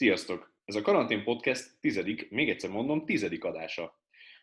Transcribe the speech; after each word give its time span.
Sziasztok! 0.00 0.54
Ez 0.64 0.74
a 0.74 0.82
Karantén 0.82 1.24
Podcast 1.24 1.70
tizedik, 1.80 2.30
még 2.30 2.48
egyszer 2.48 2.70
mondom, 2.70 3.04
tizedik 3.04 3.44
adása. 3.44 4.00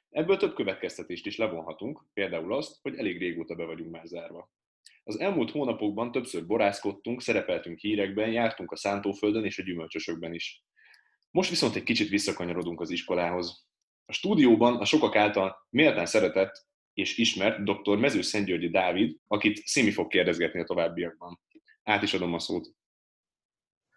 Ebből 0.09 0.37
több 0.37 0.53
következtetést 0.53 1.25
is 1.25 1.37
levonhatunk, 1.37 2.03
például 2.13 2.53
azt, 2.53 2.79
hogy 2.81 2.95
elég 2.95 3.17
régóta 3.17 3.55
be 3.55 3.65
vagyunk 3.65 3.91
már 3.91 4.05
zárva. 4.05 4.51
Az 5.03 5.19
elmúlt 5.19 5.51
hónapokban 5.51 6.11
többször 6.11 6.45
borászkodtunk, 6.45 7.21
szerepeltünk 7.21 7.79
hírekben, 7.79 8.31
jártunk 8.31 8.71
a 8.71 8.75
szántóföldön 8.75 9.45
és 9.45 9.59
a 9.59 9.63
gyümölcsösökben 9.63 10.33
is. 10.33 10.63
Most 11.31 11.49
viszont 11.49 11.75
egy 11.75 11.83
kicsit 11.83 12.09
visszakanyarodunk 12.09 12.81
az 12.81 12.89
iskolához. 12.89 13.67
A 14.05 14.13
stúdióban 14.13 14.75
a 14.75 14.85
sokak 14.85 15.15
által 15.15 15.67
méltán 15.69 16.05
szeretett 16.05 16.65
és 16.93 17.17
ismert 17.17 17.63
dr. 17.63 17.97
Mező 17.97 18.21
Szentgyörgyi 18.21 18.69
Dávid, 18.69 19.17
akit 19.27 19.57
Szimi 19.65 19.91
fog 19.91 20.07
kérdezgetni 20.07 20.59
a 20.59 20.65
továbbiakban. 20.65 21.39
Át 21.83 22.03
is 22.03 22.13
adom 22.13 22.33
a 22.33 22.39
szót. 22.39 22.76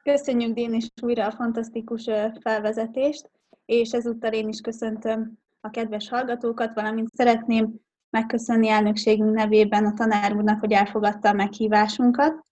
Köszönjük 0.03 0.55
Dén 0.55 0.75
is 0.75 0.89
újra 1.03 1.27
a 1.27 1.31
fantasztikus 1.31 2.05
felvezetést, 2.41 3.31
és 3.65 3.91
ezúttal 3.91 4.33
én 4.33 4.49
is 4.49 4.61
köszöntöm 4.61 5.39
a 5.61 5.71
kedves 5.71 6.09
hallgatókat, 6.09 6.75
valamint 6.75 7.09
szeretném 7.15 7.75
megköszönni 8.11 8.69
elnökségünk 8.69 9.35
nevében 9.35 9.87
a 9.87 9.93
tanár 9.93 10.37
úrnak, 10.37 10.61
hogy 10.61 10.73
elfogadta 10.73 11.29
a 11.29 11.33
meghívásunkat. 11.33 12.45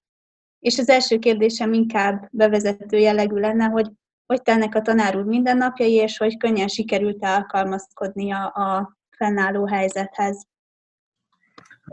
És 0.58 0.78
az 0.78 0.88
első 0.88 1.18
kérdésem 1.18 1.72
inkább 1.72 2.28
bevezető 2.30 2.98
jellegű 2.98 3.36
lenne, 3.36 3.64
hogy 3.64 3.90
hogy 4.28 4.42
tennek 4.42 4.74
a 4.74 4.82
tanár 4.82 5.16
úr 5.16 5.24
mindennapjai, 5.24 5.92
és 5.92 6.18
hogy 6.18 6.36
könnyen 6.36 6.68
sikerült 6.68 7.24
alkalmazkodnia 7.24 8.46
a 8.46 8.96
fennálló 9.16 9.66
helyzethez. 9.66 10.46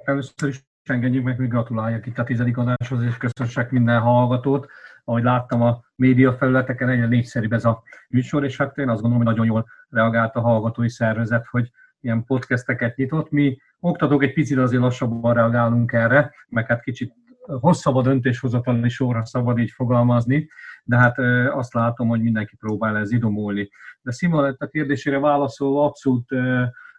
Először 0.03 0.49
is 0.49 0.65
engedjük 0.83 1.23
meg, 1.23 1.37
hogy 1.37 1.47
gratuláljak 1.47 2.05
itt 2.05 2.17
a 2.17 2.23
tizedik 2.23 2.57
adáshoz, 2.57 3.03
és 3.03 3.17
köszönsek 3.17 3.71
minden 3.71 4.01
hallgatót. 4.01 4.67
Ahogy 5.05 5.23
láttam 5.23 5.61
a 5.61 5.79
média 5.95 6.33
felületeken, 6.33 6.89
egyre 6.89 7.07
népszerűbb 7.07 7.53
ez 7.53 7.65
a 7.65 7.83
műsor, 8.09 8.43
és 8.43 8.57
hát 8.57 8.77
én 8.77 8.89
azt 8.89 9.01
gondolom, 9.01 9.25
hogy 9.25 9.35
nagyon 9.35 9.45
jól 9.45 9.65
reagált 9.89 10.35
a 10.35 10.41
hallgatói 10.41 10.89
szervezet, 10.89 11.45
hogy 11.45 11.71
ilyen 12.01 12.23
podcasteket 12.23 12.95
nyitott. 12.95 13.31
Mi 13.31 13.57
oktatók 13.79 14.23
egy 14.23 14.33
picit 14.33 14.57
azért 14.57 14.81
lassabban 14.81 15.33
reagálunk 15.33 15.91
erre, 15.91 16.33
meg 16.49 16.67
hát 16.67 16.81
kicsit 16.81 17.13
hosszabb 17.45 17.95
a 17.95 18.01
döntéshozatali 18.01 18.89
sorra 18.89 19.25
szabad 19.25 19.57
így 19.57 19.71
fogalmazni, 19.71 20.49
de 20.83 20.97
hát 20.97 21.17
azt 21.49 21.73
látom, 21.73 22.07
hogy 22.07 22.21
mindenki 22.21 22.55
próbál 22.55 22.97
ez 22.97 23.11
idomulni. 23.11 23.69
De 24.01 24.11
Simon, 24.11 24.55
a 24.57 24.65
kérdésére 24.65 25.19
válaszolva 25.19 25.85
abszolút 25.85 26.29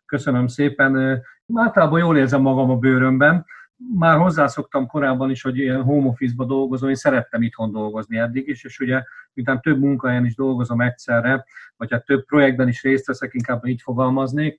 köszönöm 0.07 0.47
szépen. 0.47 1.23
Általában 1.55 1.99
jól 1.99 2.17
érzem 2.17 2.41
magam 2.41 2.71
a 2.71 2.77
bőrömben, 2.77 3.45
már 3.77 4.19
hozzászoktam 4.19 4.87
korábban 4.87 5.31
is, 5.31 5.43
hogy 5.43 5.59
ilyen 5.59 5.83
home 5.83 6.07
office-ba 6.09 6.45
dolgozom, 6.45 6.89
én 6.89 6.95
szerettem 6.95 7.43
itthon 7.43 7.73
dolgozni 7.73 8.19
eddig 8.19 8.49
is, 8.49 8.65
és 8.65 8.79
ugye 8.81 9.03
miután 9.33 9.61
több 9.61 9.79
munkahelyen 9.79 10.25
is 10.25 10.35
dolgozom 10.35 10.81
egyszerre, 10.81 11.45
vagy 11.77 11.91
hát 11.91 12.05
több 12.05 12.25
projektben 12.25 12.69
is 12.69 12.83
részt 12.83 13.07
veszek, 13.07 13.35
inkább 13.35 13.67
így 13.67 13.83
fogalmaznék, 13.83 14.59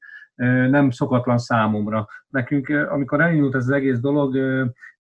nem 0.70 0.90
szokatlan 0.90 1.38
számomra. 1.38 2.08
Nekünk, 2.28 2.70
amikor 2.70 3.22
elindult 3.22 3.56
ez 3.56 3.64
az 3.64 3.70
egész 3.70 4.00
dolog, 4.00 4.38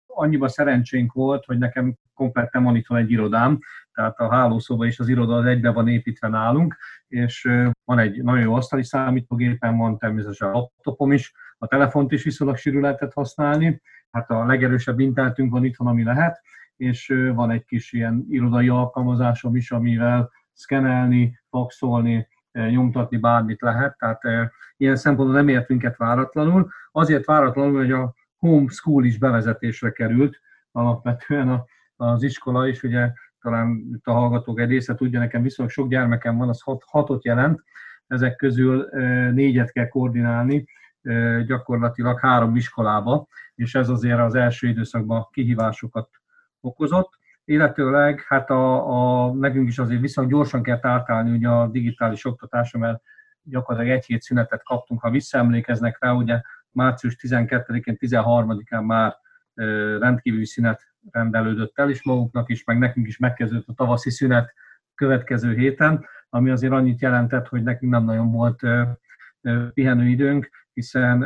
annyiban 0.06 0.48
szerencsénk 0.48 1.12
volt, 1.12 1.44
hogy 1.44 1.58
nekem 1.58 1.94
kompletten 2.14 2.62
van 2.62 2.76
itthon 2.76 2.96
egy 2.96 3.10
irodám, 3.10 3.58
tehát 3.92 4.18
a 4.18 4.30
hálószoba 4.30 4.86
és 4.86 4.98
az 4.98 5.08
iroda 5.08 5.36
az 5.36 5.44
egybe 5.44 5.70
van 5.70 5.88
építve 5.88 6.28
nálunk, 6.28 6.76
és 7.08 7.48
van 7.84 7.98
egy 7.98 8.22
nagyon 8.22 8.42
jó 8.42 8.54
asztali 8.54 8.84
számítógépem, 8.84 9.76
van 9.76 9.98
természetesen 9.98 10.48
a 10.48 10.52
laptopom 10.52 11.12
is, 11.12 11.32
a 11.58 11.66
telefont 11.66 12.12
is 12.12 12.22
viszonylag 12.22 12.56
sűrű 12.56 12.80
lehetett 12.80 13.12
használni, 13.12 13.80
hát 14.16 14.30
a 14.30 14.44
legerősebb 14.44 15.00
internetünk 15.00 15.52
van 15.52 15.64
itthon, 15.64 15.86
ami 15.86 16.02
lehet, 16.02 16.42
és 16.76 17.14
van 17.34 17.50
egy 17.50 17.64
kis 17.64 17.92
ilyen 17.92 18.26
irodai 18.28 18.68
alkalmazásom 18.68 19.56
is, 19.56 19.70
amivel 19.70 20.30
szkenelni, 20.52 21.38
faxolni, 21.48 22.28
nyomtatni 22.52 23.16
bármit 23.16 23.60
lehet, 23.60 23.98
tehát 23.98 24.20
ilyen 24.76 24.96
szempontból 24.96 25.36
nem 25.36 25.48
ért 25.48 25.68
minket 25.68 25.96
váratlanul. 25.96 26.68
Azért 26.92 27.24
váratlanul, 27.24 27.76
hogy 27.76 27.92
a 27.92 28.14
homeschool 28.36 29.04
is 29.04 29.18
bevezetésre 29.18 29.90
került, 29.90 30.40
alapvetően 30.72 31.64
az 31.96 32.22
iskola 32.22 32.68
is, 32.68 32.82
ugye 32.82 33.12
talán 33.40 33.90
itt 33.94 34.06
a 34.06 34.12
hallgatók 34.12 34.60
egy 34.60 34.68
része 34.68 34.94
tudja, 34.94 35.18
nekem 35.18 35.42
viszonylag 35.42 35.74
sok 35.74 35.88
gyermekem 35.88 36.36
van, 36.36 36.48
az 36.48 36.60
hat, 36.60 36.82
hatot 36.86 37.24
jelent, 37.24 37.62
ezek 38.06 38.36
közül 38.36 38.88
négyet 39.32 39.72
kell 39.72 39.88
koordinálni, 39.88 40.66
gyakorlatilag 41.46 42.20
három 42.20 42.56
iskolába, 42.56 43.26
és 43.54 43.74
ez 43.74 43.88
azért 43.88 44.18
az 44.18 44.34
első 44.34 44.68
időszakban 44.68 45.28
kihívásokat 45.30 46.08
okozott. 46.60 47.18
Illetőleg 47.44 48.24
hát 48.28 48.50
a, 48.50 49.24
a, 49.26 49.32
nekünk 49.34 49.68
is 49.68 49.78
azért 49.78 50.00
viszont 50.00 50.28
gyorsan 50.28 50.62
kell 50.62 50.78
átállni 50.82 51.30
ugye 51.30 51.48
a 51.48 51.66
digitális 51.66 52.24
oktatásra, 52.24 52.78
mert 52.78 53.02
gyakorlatilag 53.42 53.96
egy 53.96 54.04
hét 54.04 54.22
szünetet 54.22 54.62
kaptunk, 54.62 55.00
ha 55.00 55.10
visszaemlékeznek 55.10 55.96
rá, 56.00 56.12
ugye 56.12 56.40
március 56.70 57.16
12-én, 57.20 57.96
13-án 58.00 58.86
már 58.86 59.16
rendkívüli 59.98 60.46
szünet 60.46 60.82
rendelődött 61.10 61.78
el, 61.78 61.90
és 61.90 62.04
maguknak 62.04 62.50
is, 62.50 62.64
meg 62.64 62.78
nekünk 62.78 63.06
is 63.06 63.18
megkezdődött 63.18 63.68
a 63.68 63.72
tavaszi 63.72 64.10
szünet 64.10 64.52
következő 64.94 65.54
héten, 65.54 66.06
ami 66.28 66.50
azért 66.50 66.72
annyit 66.72 67.00
jelentett, 67.00 67.48
hogy 67.48 67.62
nekünk 67.62 67.92
nem 67.92 68.04
nagyon 68.04 68.30
volt 68.30 68.62
pihenőidőnk, 69.74 70.50
hiszen 70.76 71.22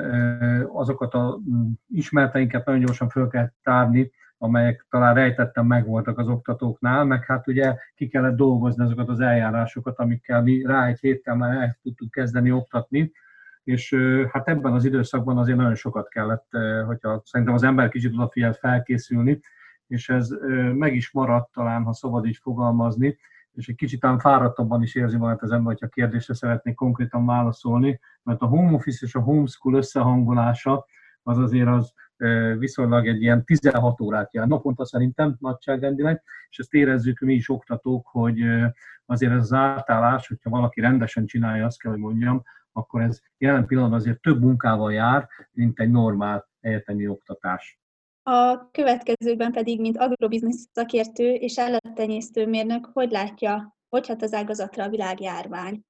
azokat 0.73 1.15
a 1.15 1.39
ismerteinket 1.89 2.65
nagyon 2.67 2.81
gyorsan 2.81 3.09
föl 3.09 3.29
kell 3.29 3.51
tárni, 3.63 4.11
amelyek 4.39 4.87
talán 4.91 5.15
rejtettem 5.15 5.67
meg 5.67 5.87
voltak 5.87 6.19
az 6.19 6.29
oktatóknál, 6.29 7.05
meg 7.05 7.25
hát 7.25 7.47
ugye 7.47 7.77
ki 7.95 8.09
kellett 8.09 8.37
dolgozni 8.37 8.85
azokat 8.85 9.09
az 9.09 9.21
eljárásokat, 9.21 9.99
amikkel 9.99 10.43
mi 10.43 10.63
rá 10.63 10.87
egy 10.87 10.99
héttel 10.99 11.35
már 11.35 11.57
el 11.57 11.79
tudtuk 11.83 12.11
kezdeni 12.11 12.53
oktatni, 12.53 13.13
és 13.65 13.97
hát 14.33 14.49
ebben 14.49 14.73
az 14.73 14.85
időszakban 14.85 15.39
azért 15.39 15.57
nagyon 15.57 15.75
sokat 15.75 16.09
kellett, 16.09 16.49
hogyha 16.87 17.23
szerintem 17.25 17.55
az 17.55 17.63
ember 17.63 17.89
kicsit 17.89 18.15
odafigyelt 18.15 18.59
felkészülni, 18.59 19.41
és 19.87 20.09
ez 20.09 20.29
meg 20.75 20.95
is 20.95 21.13
maradt 21.13 21.53
talán, 21.53 21.83
ha 21.83 21.93
szabad 21.93 22.27
így 22.27 22.39
fogalmazni, 22.43 23.19
és 23.61 23.69
egy 23.69 23.75
kicsit 23.75 24.05
ám 24.05 24.19
fáradtabban 24.19 24.83
is 24.83 24.95
érzi 24.95 25.17
magát 25.17 25.43
az 25.43 25.51
ember, 25.51 25.73
hogyha 25.73 25.89
kérdésre 25.89 26.35
szeretnék 26.35 26.75
konkrétan 26.75 27.27
válaszolni, 27.27 28.01
mert 28.23 28.41
a 28.41 28.47
home 28.47 28.73
office 28.73 29.07
és 29.07 29.15
a 29.15 29.21
homeschool 29.21 29.75
összehangolása 29.75 30.87
az 31.23 31.39
azért 31.39 31.69
az 31.69 31.93
viszonylag 32.59 33.07
egy 33.07 33.23
ilyen 33.23 33.45
16 33.45 34.01
órát 34.01 34.35
jár 34.35 34.47
naponta 34.47 34.85
szerintem 34.85 35.37
nagyságrendileg, 35.39 36.23
és 36.49 36.59
ezt 36.59 36.75
érezzük 36.75 37.21
mi 37.21 37.35
is 37.35 37.49
oktatók, 37.49 38.07
hogy 38.07 38.41
azért 39.07 39.33
ez 39.33 39.41
az 39.41 39.53
átállás, 39.53 40.29
hogyha 40.29 40.51
valaki 40.51 40.81
rendesen 40.81 41.27
csinálja, 41.27 41.67
azt 41.67 41.81
kell, 41.81 41.91
hogy 41.91 42.01
mondjam, 42.01 42.43
akkor 42.73 43.03
ez 43.03 43.21
jelen 43.39 43.67
pillanatban 43.67 43.99
azért 43.99 44.21
több 44.21 44.41
munkával 44.41 44.93
jár, 44.93 45.29
mint 45.53 45.81
egy 45.81 45.91
normál 45.91 46.49
egyetemi 46.61 47.09
oktatás. 47.09 47.80
A 48.33 48.71
következőben 48.73 49.53
pedig, 49.53 49.81
mint 49.81 49.99
agrobiznisz 49.99 50.69
szakértő 50.73 51.33
és 51.33 51.59
állattenyésztő 51.59 52.47
mérnök, 52.47 52.89
hogy 52.93 53.11
látja, 53.11 53.77
hogy 53.89 54.07
hat 54.07 54.23
az 54.23 54.33
ágazatra 54.33 54.85
a 54.85 54.89
világjárvány? 54.89 55.81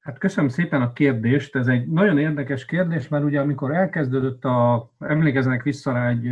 Hát 0.00 0.18
köszönöm 0.18 0.50
szépen 0.50 0.82
a 0.82 0.92
kérdést. 0.92 1.56
Ez 1.56 1.66
egy 1.66 1.88
nagyon 1.88 2.18
érdekes 2.18 2.64
kérdés, 2.64 3.08
mert 3.08 3.24
ugye 3.24 3.40
amikor 3.40 3.74
elkezdődött 3.74 4.44
a, 4.44 4.90
emlékeznek 4.98 5.62
vissza 5.62 5.92
rá 5.92 6.08
egy 6.08 6.28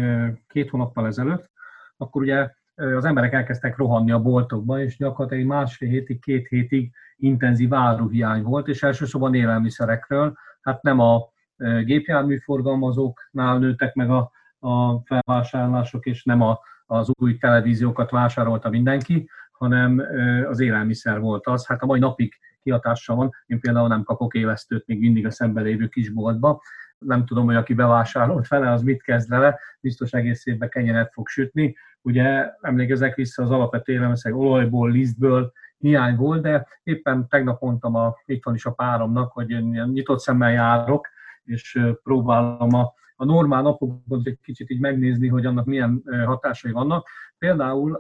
két 0.49 0.71
hónappal 0.71 1.06
ezelőtt, 1.06 1.50
akkor 1.97 2.22
ugye 2.22 2.50
az 2.75 3.05
emberek 3.05 3.32
elkezdtek 3.32 3.76
rohanni 3.76 4.11
a 4.11 4.22
boltokba, 4.22 4.82
és 4.82 4.97
gyakorlatilag 4.97 5.47
másfél 5.47 5.88
hétig, 5.88 6.21
két 6.21 6.49
hétig 6.49 6.93
intenzív 7.16 7.75
áruhiány 7.75 8.43
volt, 8.43 8.69
és 8.69 8.82
elsősorban 8.82 9.34
élelmiszerekről, 9.34 10.37
hát 10.61 10.82
nem 10.82 11.00
a 11.00 11.32
gépjárműforgalmazóknál 11.84 13.58
nőttek 13.58 13.94
meg 13.94 14.11
a 14.11 14.32
a 14.64 15.02
felvásárlások, 15.05 16.06
és 16.06 16.25
nem 16.25 16.40
a, 16.40 16.58
az 16.87 17.11
új 17.20 17.37
televíziókat 17.37 18.11
vásárolta 18.11 18.69
mindenki, 18.69 19.28
hanem 19.52 20.02
az 20.49 20.61
élelmiszer 20.61 21.20
volt 21.20 21.46
az. 21.46 21.66
Hát 21.66 21.82
a 21.82 21.87
mai 21.87 21.99
napig 21.99 22.34
kihatással 22.62 23.16
van. 23.16 23.31
Én 23.46 23.61
például 23.61 23.88
nem 23.88 24.02
kapok 24.02 24.34
élesztőt 24.34 24.87
még 24.87 25.00
mindig 25.00 25.26
a 25.26 25.31
szemben 25.31 25.64
lévő 25.64 25.87
kisboltba. 25.87 26.62
Nem 26.99 27.26
tudom, 27.26 27.44
hogy 27.44 27.55
aki 27.55 27.75
bevásárolt 27.75 28.46
fele, 28.46 28.70
az 28.70 28.82
mit 28.82 29.02
kezd 29.02 29.28
vele, 29.28 29.58
biztos 29.81 30.12
egész 30.12 30.46
évben 30.46 30.69
kenyeret 30.69 31.12
fog 31.12 31.28
sütni. 31.28 31.76
Ugye 32.02 32.50
emlékezek 32.60 33.14
vissza 33.14 33.43
az 33.43 33.50
alapvető 33.50 33.93
élelmiszer 33.93 34.32
olajból, 34.32 34.90
lisztből, 34.90 35.52
hiány 35.78 36.17
volt, 36.17 36.43
de 36.43 36.67
éppen 36.82 37.28
tegnap 37.28 37.60
mondtam 37.60 37.94
a, 37.94 38.14
itt 38.25 38.44
van 38.44 38.55
is 38.55 38.67
a 38.67 38.72
páromnak, 38.72 39.32
hogy 39.32 39.50
én 39.50 39.90
nyitott 39.93 40.20
szemmel 40.20 40.52
járok, 40.52 41.08
és 41.44 41.81
próbálom 42.02 42.75
a 42.75 42.93
a 43.17 43.25
normál 43.25 43.62
napokban 43.62 44.23
egy 44.25 44.38
kicsit 44.43 44.70
így 44.70 44.81
megnézni, 44.81 45.29
hogy 45.29 45.46
annak 45.46 45.64
milyen 45.64 46.02
hatásai 46.25 46.73
vannak. 46.73 47.08
Például 47.38 47.94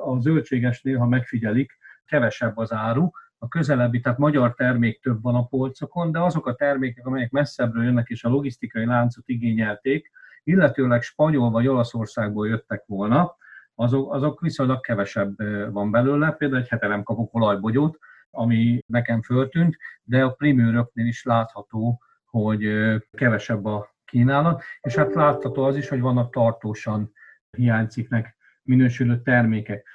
a 0.00 0.18
zöldségesnél, 0.20 0.98
ha 0.98 1.06
megfigyelik, 1.06 1.78
kevesebb 2.04 2.56
az 2.56 2.72
áru, 2.72 3.10
a 3.38 3.48
közelebbi, 3.48 4.00
tehát 4.00 4.18
magyar 4.18 4.54
termék 4.54 5.00
több 5.00 5.22
van 5.22 5.34
a 5.34 5.44
polcokon, 5.44 6.12
de 6.12 6.20
azok 6.20 6.46
a 6.46 6.54
termékek, 6.54 7.06
amelyek 7.06 7.30
messzebbről 7.30 7.84
jönnek 7.84 8.08
és 8.08 8.24
a 8.24 8.28
logisztikai 8.28 8.84
láncot 8.84 9.28
igényelték, 9.28 10.10
illetőleg 10.44 11.02
spanyol 11.02 11.50
vagy 11.50 11.66
Olaszországból 11.66 12.48
jöttek 12.48 12.84
volna, 12.86 13.36
azok, 13.74 14.14
azok 14.14 14.40
viszonylag 14.40 14.80
kevesebb 14.80 15.36
van 15.72 15.90
belőle. 15.90 16.30
Például 16.30 16.60
egy 16.60 16.68
hete 16.68 16.86
nem 16.86 17.02
kapok 17.02 17.34
olajbogyót, 17.34 17.98
ami 18.30 18.84
nekem 18.86 19.22
föltűnt, 19.22 19.76
de 20.02 20.24
a 20.24 20.30
primőröknél 20.30 21.06
is 21.06 21.24
látható, 21.24 22.02
hogy 22.30 22.68
kevesebb 23.12 23.64
a 23.64 23.94
kínálat, 24.04 24.62
és 24.80 24.94
hát 24.94 25.14
látható 25.14 25.64
az 25.64 25.76
is, 25.76 25.88
hogy 25.88 26.00
vannak 26.00 26.32
tartósan 26.32 27.12
hiányciknek 27.56 28.36
minősülő 28.62 29.22
termékek. 29.22 29.86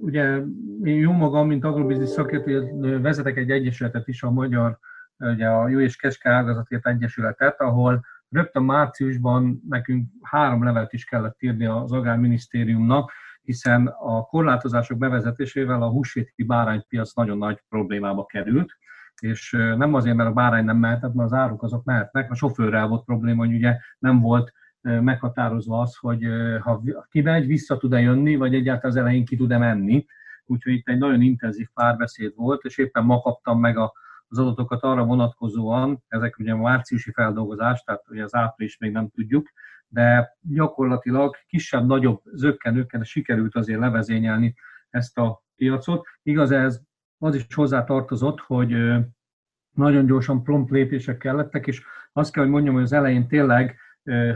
Ugye 0.00 0.36
én 0.82 0.98
jó 0.98 1.12
magam, 1.12 1.46
mint 1.46 1.64
agrobiznisz 1.64 2.10
szakértő, 2.10 3.00
vezetek 3.00 3.36
egy 3.36 3.50
egyesületet 3.50 4.08
is, 4.08 4.22
a 4.22 4.30
magyar, 4.30 4.78
ugye 5.18 5.48
a 5.48 5.68
Jó 5.68 5.80
és 5.80 5.96
Keske 5.96 6.30
Ágazatért 6.30 6.86
Egyesületet, 6.86 7.60
ahol 7.60 8.04
rögtön 8.28 8.62
márciusban 8.62 9.62
nekünk 9.68 10.08
három 10.22 10.64
levelet 10.64 10.92
is 10.92 11.04
kellett 11.04 11.42
írni 11.42 11.66
az 11.66 11.92
Agrárminisztériumnak, 11.92 13.12
hiszen 13.42 13.86
a 13.86 14.22
korlátozások 14.22 14.98
bevezetésével 14.98 15.82
a 15.82 15.88
húsvéti 15.88 16.44
báránypiac 16.44 17.14
nagyon 17.14 17.38
nagy 17.38 17.62
problémába 17.68 18.24
került, 18.24 18.72
és 19.20 19.50
nem 19.76 19.94
azért, 19.94 20.16
mert 20.16 20.28
a 20.28 20.32
bárány 20.32 20.64
nem 20.64 20.76
mehetett, 20.76 21.14
mert 21.14 21.32
az 21.32 21.38
áruk 21.38 21.62
azok 21.62 21.84
mehetnek, 21.84 22.30
a 22.30 22.34
sofőrrel 22.34 22.86
volt 22.86 23.04
probléma, 23.04 23.44
hogy 23.44 23.54
ugye 23.54 23.76
nem 23.98 24.20
volt 24.20 24.52
meghatározva 24.80 25.80
az, 25.80 25.96
hogy 25.96 26.26
ha 26.60 26.82
kimegy, 27.10 27.46
vissza 27.46 27.76
tud-e 27.76 28.00
jönni, 28.00 28.36
vagy 28.36 28.54
egyáltalán 28.54 28.90
az 28.90 28.96
elején 28.96 29.24
ki 29.24 29.36
tud-e 29.36 29.58
menni. 29.58 30.06
Úgyhogy 30.44 30.72
itt 30.72 30.88
egy 30.88 30.98
nagyon 30.98 31.20
intenzív 31.20 31.68
párbeszéd 31.74 32.32
volt, 32.34 32.64
és 32.64 32.78
éppen 32.78 33.04
ma 33.04 33.20
kaptam 33.20 33.60
meg 33.60 33.76
a, 33.76 33.92
az 34.28 34.38
adatokat 34.38 34.82
arra 34.82 35.04
vonatkozóan, 35.04 36.04
ezek 36.08 36.38
ugye 36.38 36.52
a 36.52 36.56
márciusi 36.56 37.12
feldolgozás, 37.12 37.82
tehát 37.82 38.02
ugye 38.08 38.22
az 38.22 38.34
április 38.34 38.78
még 38.78 38.92
nem 38.92 39.08
tudjuk, 39.08 39.48
de 39.88 40.36
gyakorlatilag 40.40 41.36
kisebb-nagyobb 41.46 42.20
zökkenőkkel 42.32 43.02
sikerült 43.02 43.54
azért 43.54 43.80
levezényelni 43.80 44.54
ezt 44.90 45.18
a 45.18 45.42
piacot. 45.56 46.06
Igaz, 46.22 46.50
ez 46.50 46.80
az 47.26 47.34
is 47.34 47.46
hozzá 47.54 47.84
tartozott, 47.84 48.40
hogy 48.40 48.76
nagyon 49.70 50.06
gyorsan 50.06 50.42
prompt 50.42 50.70
lépések 50.70 51.18
kellettek, 51.18 51.66
és 51.66 51.82
azt 52.12 52.32
kell, 52.32 52.42
hogy 52.42 52.52
mondjam, 52.52 52.74
hogy 52.74 52.82
az 52.82 52.92
elején 52.92 53.28
tényleg 53.28 53.76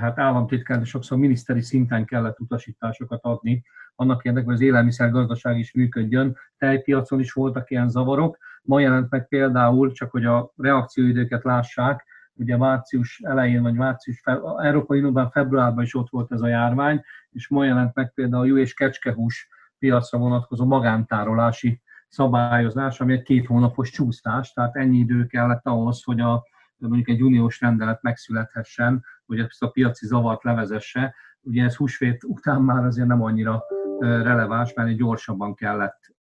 hát 0.01 0.19
államtitkár, 0.19 0.79
de 0.79 0.85
sokszor 0.85 1.19
miniszteri 1.19 1.61
szinten 1.61 2.05
kellett 2.05 2.41
utasításokat 2.41 3.21
adni, 3.23 3.63
annak 3.95 4.25
érdekében, 4.25 4.45
hogy 4.45 4.55
az 4.55 4.69
élelmiszergazdaság 4.69 5.59
is 5.59 5.73
működjön. 5.73 6.37
Tejpiacon 6.59 7.21
is 7.21 7.33
voltak 7.33 7.71
ilyen 7.71 7.89
zavarok. 7.89 8.39
Ma 8.63 8.81
jelent 8.81 9.11
meg 9.11 9.29
például, 9.29 9.93
csak 9.93 10.11
hogy 10.11 10.25
a 10.25 10.53
reakcióidőket 10.57 11.45
lássák, 11.45 12.07
ugye 12.35 12.57
március 12.57 13.21
elején, 13.25 13.63
vagy 13.63 13.75
március, 13.75 14.23
Európai 14.63 14.99
Unióban 14.99 15.31
februárban 15.31 15.85
is 15.85 15.95
ott 15.95 16.11
volt 16.11 16.33
ez 16.33 16.41
a 16.41 16.49
járvány, 16.49 17.03
és 17.31 17.49
ma 17.49 17.65
jelent 17.65 17.95
meg 17.95 18.13
például 18.15 18.43
a 18.43 18.47
jó 18.47 18.57
és 18.57 18.75
kecskehús 18.75 19.49
piacra 19.79 20.19
vonatkozó 20.19 20.65
magántárolási 20.65 21.83
szabályozás, 22.11 23.01
ami 23.01 23.13
egy 23.13 23.23
két 23.23 23.47
hónapos 23.47 23.91
csúsztás, 23.91 24.53
tehát 24.53 24.77
ennyi 24.77 24.99
idő 24.99 25.27
kellett 25.27 25.67
ahhoz, 25.67 26.03
hogy 26.03 26.21
a, 26.21 26.45
mondjuk 26.77 27.09
egy 27.09 27.23
uniós 27.23 27.61
rendelet 27.61 28.03
megszülethessen, 28.03 29.05
hogy 29.27 29.39
ezt 29.39 29.63
a 29.63 29.69
piaci 29.69 30.07
zavart 30.07 30.45
levezesse. 30.45 31.15
Ugye 31.41 31.65
ez 31.65 31.77
húsvét 31.77 32.25
után 32.25 32.63
már 32.63 32.85
azért 32.85 33.07
nem 33.07 33.23
annyira 33.23 33.65
releváns, 34.01 34.73
mert 34.73 34.97
gyorsabban 34.97 35.55
kellett 35.55 36.15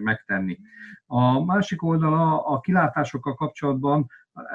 megtenni. 0.00 0.58
A 1.06 1.44
másik 1.44 1.82
oldala 1.82 2.44
a 2.44 2.60
kilátásokkal 2.60 3.34
kapcsolatban, 3.34 4.06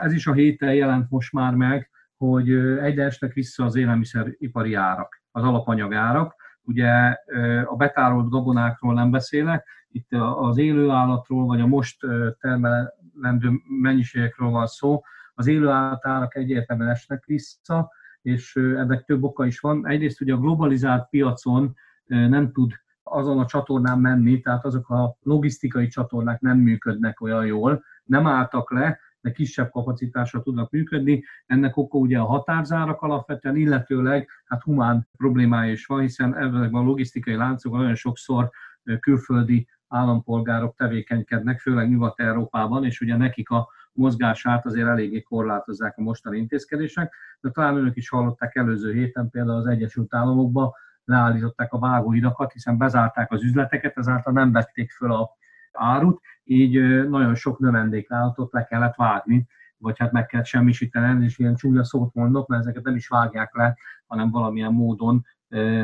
ez 0.02 0.14
is 0.14 0.28
a 0.28 0.34
héten 0.34 0.74
jelent 0.74 1.10
most 1.10 1.34
már 1.34 1.56
meg, 1.56 1.90
hogy 2.18 2.52
egyre 2.82 3.04
esnek 3.04 3.34
vissza 3.34 3.66
az 3.66 3.76
élelmiszeripari 3.76 4.74
árak, 4.74 5.22
az 5.32 5.44
alapanyagárak. 5.44 6.36
Ugye 6.63 7.18
a 7.66 7.75
betárolt 7.75 8.30
gabonákról 8.30 8.94
nem 8.94 9.12
beszélek, 9.12 9.68
itt 9.92 10.12
az 10.36 10.58
élőállatról, 10.58 11.46
vagy 11.46 11.62
a 11.62 11.68
most 11.68 11.98
termelendő 12.40 13.52
mennyiségekről 13.81 14.50
van 14.50 14.68
szó. 14.68 15.02
Az 15.34 15.48
élőállatárak 15.48 16.36
egyértelműen 16.36 16.90
esnek 16.90 17.25
vissza, 17.25 17.92
és 18.22 18.56
ennek 18.56 19.04
több 19.04 19.24
oka 19.24 19.46
is 19.46 19.60
van. 19.60 19.88
Egyrészt 19.88 20.22
ugye 20.22 20.34
a 20.34 20.38
globalizált 20.38 21.10
piacon 21.10 21.75
nem 22.06 22.52
tud 22.52 22.72
azon 23.04 23.40
a 23.40 23.46
csatornán 23.46 24.00
menni, 24.00 24.40
tehát 24.40 24.66
azok 24.66 24.90
a 24.90 25.18
logisztikai 25.22 25.88
csatornák 25.88 26.40
nem 26.40 26.58
működnek 26.58 27.22
olyan 27.22 27.46
jól, 27.46 27.84
nem 28.04 28.28
álltak 28.28 28.72
le, 28.72 29.00
de 29.22 29.32
kisebb 29.32 29.70
kapacitásra 29.70 30.42
tudnak 30.42 30.72
működni. 30.72 31.24
Ennek 31.46 31.78
oka 31.78 31.98
ugye 31.98 32.20
a 32.20 32.26
határzárak 32.26 33.02
alapvetően, 33.02 33.56
illetőleg 33.56 34.30
hát 34.46 34.64
humán 34.64 35.08
problémája 35.18 35.72
is 35.72 35.86
van, 35.86 36.02
hiszen 36.02 36.38
ebben 36.38 36.74
a 36.74 36.82
logisztikai 36.82 37.36
láncokban 37.36 37.80
nagyon 37.80 37.96
sokszor 37.96 38.52
külföldi 39.00 39.68
állampolgárok 39.88 40.76
tevékenykednek, 40.76 41.60
főleg 41.60 41.90
Nyugat-Európában, 41.90 42.86
és 42.86 43.02
ugye 43.02 43.18
nekik 43.18 43.50
a 43.50 43.70
mozgását 43.94 44.66
azért 44.66 44.88
eléggé 44.88 45.22
korlátozzák 45.22 45.98
a 45.98 46.02
mostani 46.02 46.38
intézkedések, 46.38 47.16
de 47.42 47.50
talán 47.50 47.78
önök 47.78 47.96
is 47.96 48.10
hallották 48.10 48.56
előző 48.56 48.94
héten 48.94 49.30
például 49.30 49.58
az 49.58 49.66
Egyesült 49.66 50.14
Államokban 50.14 50.72
leállították 51.04 51.74
a 51.74 51.80
vágóhidakat, 51.80 52.52
hiszen 52.52 52.78
bezárták 52.78 53.32
az 53.32 53.44
üzleteket, 53.44 53.98
ezáltal 53.98 54.34
nem 54.34 54.52
vették 54.52 54.92
föl 54.92 55.12
a 55.12 55.30
árut, 55.72 56.22
így 56.51 57.07
nagyon 57.09 57.36
sok 57.36 57.59
növendékállatot 57.59 58.51
le 58.51 58.63
kellett 58.63 58.95
vágni, 58.95 59.48
vagy 59.77 59.98
hát 59.98 60.12
meg 60.12 60.25
kell 60.25 60.44
semmisíteni, 60.44 61.24
és 61.24 61.39
ilyen 61.39 61.56
csúnya 61.56 61.83
szót 61.83 62.13
mondok, 62.13 62.48
mert 62.48 62.62
ezeket 62.62 62.83
nem 62.83 62.95
is 62.95 63.07
vágják 63.07 63.56
le, 63.56 63.77
hanem 64.06 64.31
valamilyen 64.31 64.74
módon 64.74 65.25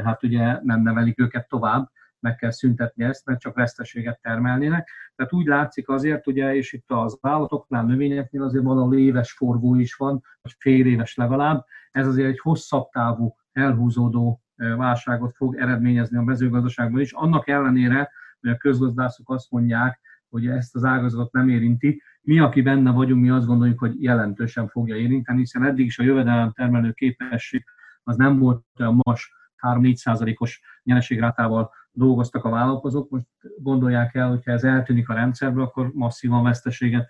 hát 0.03 0.23
ugye 0.23 0.59
nem 0.63 0.81
nevelik 0.81 1.19
őket 1.19 1.47
tovább, 1.47 1.89
meg 2.19 2.35
kell 2.35 2.51
szüntetni 2.51 3.03
ezt, 3.03 3.25
mert 3.25 3.39
csak 3.39 3.55
veszteséget 3.55 4.21
termelnének. 4.21 4.89
Tehát 5.15 5.33
úgy 5.33 5.45
látszik 5.45 5.89
azért, 5.89 6.27
ugye, 6.27 6.55
és 6.55 6.73
itt 6.73 6.91
az 6.91 7.17
állatoknál, 7.21 7.83
növényeknél 7.83 8.43
azért 8.43 8.63
van 8.63 8.91
a 8.91 8.95
éves 8.95 9.31
forgó 9.31 9.75
is 9.75 9.95
van, 9.95 10.23
vagy 10.41 10.55
fél 10.59 10.85
éves 10.85 11.15
legalább. 11.15 11.65
Ez 11.91 12.07
azért 12.07 12.27
egy 12.27 12.39
hosszabb 12.39 12.89
távú, 12.89 13.35
elhúzódó 13.51 14.41
válságot 14.55 15.35
fog 15.35 15.55
eredményezni 15.55 16.17
a 16.17 16.21
mezőgazdaságban 16.21 17.01
is, 17.01 17.11
annak 17.11 17.47
ellenére, 17.47 18.09
hogy 18.39 18.49
a 18.49 18.57
közgazdászok 18.57 19.29
azt 19.29 19.51
mondják, 19.51 19.99
hogy 20.29 20.47
ezt 20.47 20.75
az 20.75 20.83
ágazatot 20.83 21.31
nem 21.31 21.49
érinti. 21.49 22.01
Mi, 22.21 22.39
aki 22.39 22.61
benne 22.61 22.91
vagyunk, 22.91 23.21
mi 23.21 23.29
azt 23.29 23.45
gondoljuk, 23.45 23.79
hogy 23.79 24.03
jelentősen 24.03 24.67
fogja 24.67 24.95
érinteni, 24.95 25.39
hiszen 25.39 25.63
eddig 25.63 25.85
is 25.85 25.99
a 25.99 26.03
jövedelem 26.03 26.51
termelő 26.51 26.91
képesség 26.91 27.63
az 28.03 28.15
nem 28.15 28.39
volt 28.39 28.63
olyan 28.79 28.93
magas 28.93 29.33
3-4 29.61 29.93
százalékos 29.93 30.61
nyereségrátával 30.83 31.71
dolgoztak 31.91 32.45
a 32.45 32.49
vállalkozók. 32.49 33.09
Most 33.09 33.25
gondolják 33.57 34.15
el, 34.15 34.29
hogyha 34.29 34.51
ez 34.51 34.63
eltűnik 34.63 35.09
a 35.09 35.13
rendszerből, 35.13 35.63
akkor 35.63 35.91
masszívan 35.93 36.43
veszteséget 36.43 37.09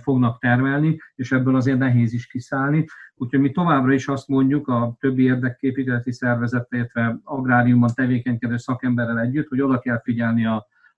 fognak 0.00 0.40
termelni, 0.40 0.98
és 1.14 1.32
ebből 1.32 1.56
azért 1.56 1.78
nehéz 1.78 2.12
is 2.12 2.26
kiszállni. 2.26 2.86
Úgyhogy 3.14 3.40
mi 3.40 3.50
továbbra 3.50 3.92
is 3.92 4.08
azt 4.08 4.28
mondjuk 4.28 4.68
a 4.68 4.96
többi 4.98 5.22
érdekképviseleti 5.22 6.12
szervezet, 6.12 6.66
illetve 6.70 7.18
agráriumban 7.24 7.90
tevékenykedő 7.94 8.56
szakemberrel 8.56 9.20
együtt, 9.20 9.48
hogy 9.48 9.60
oda 9.60 9.78
kell 9.78 10.00
figyelni 10.00 10.46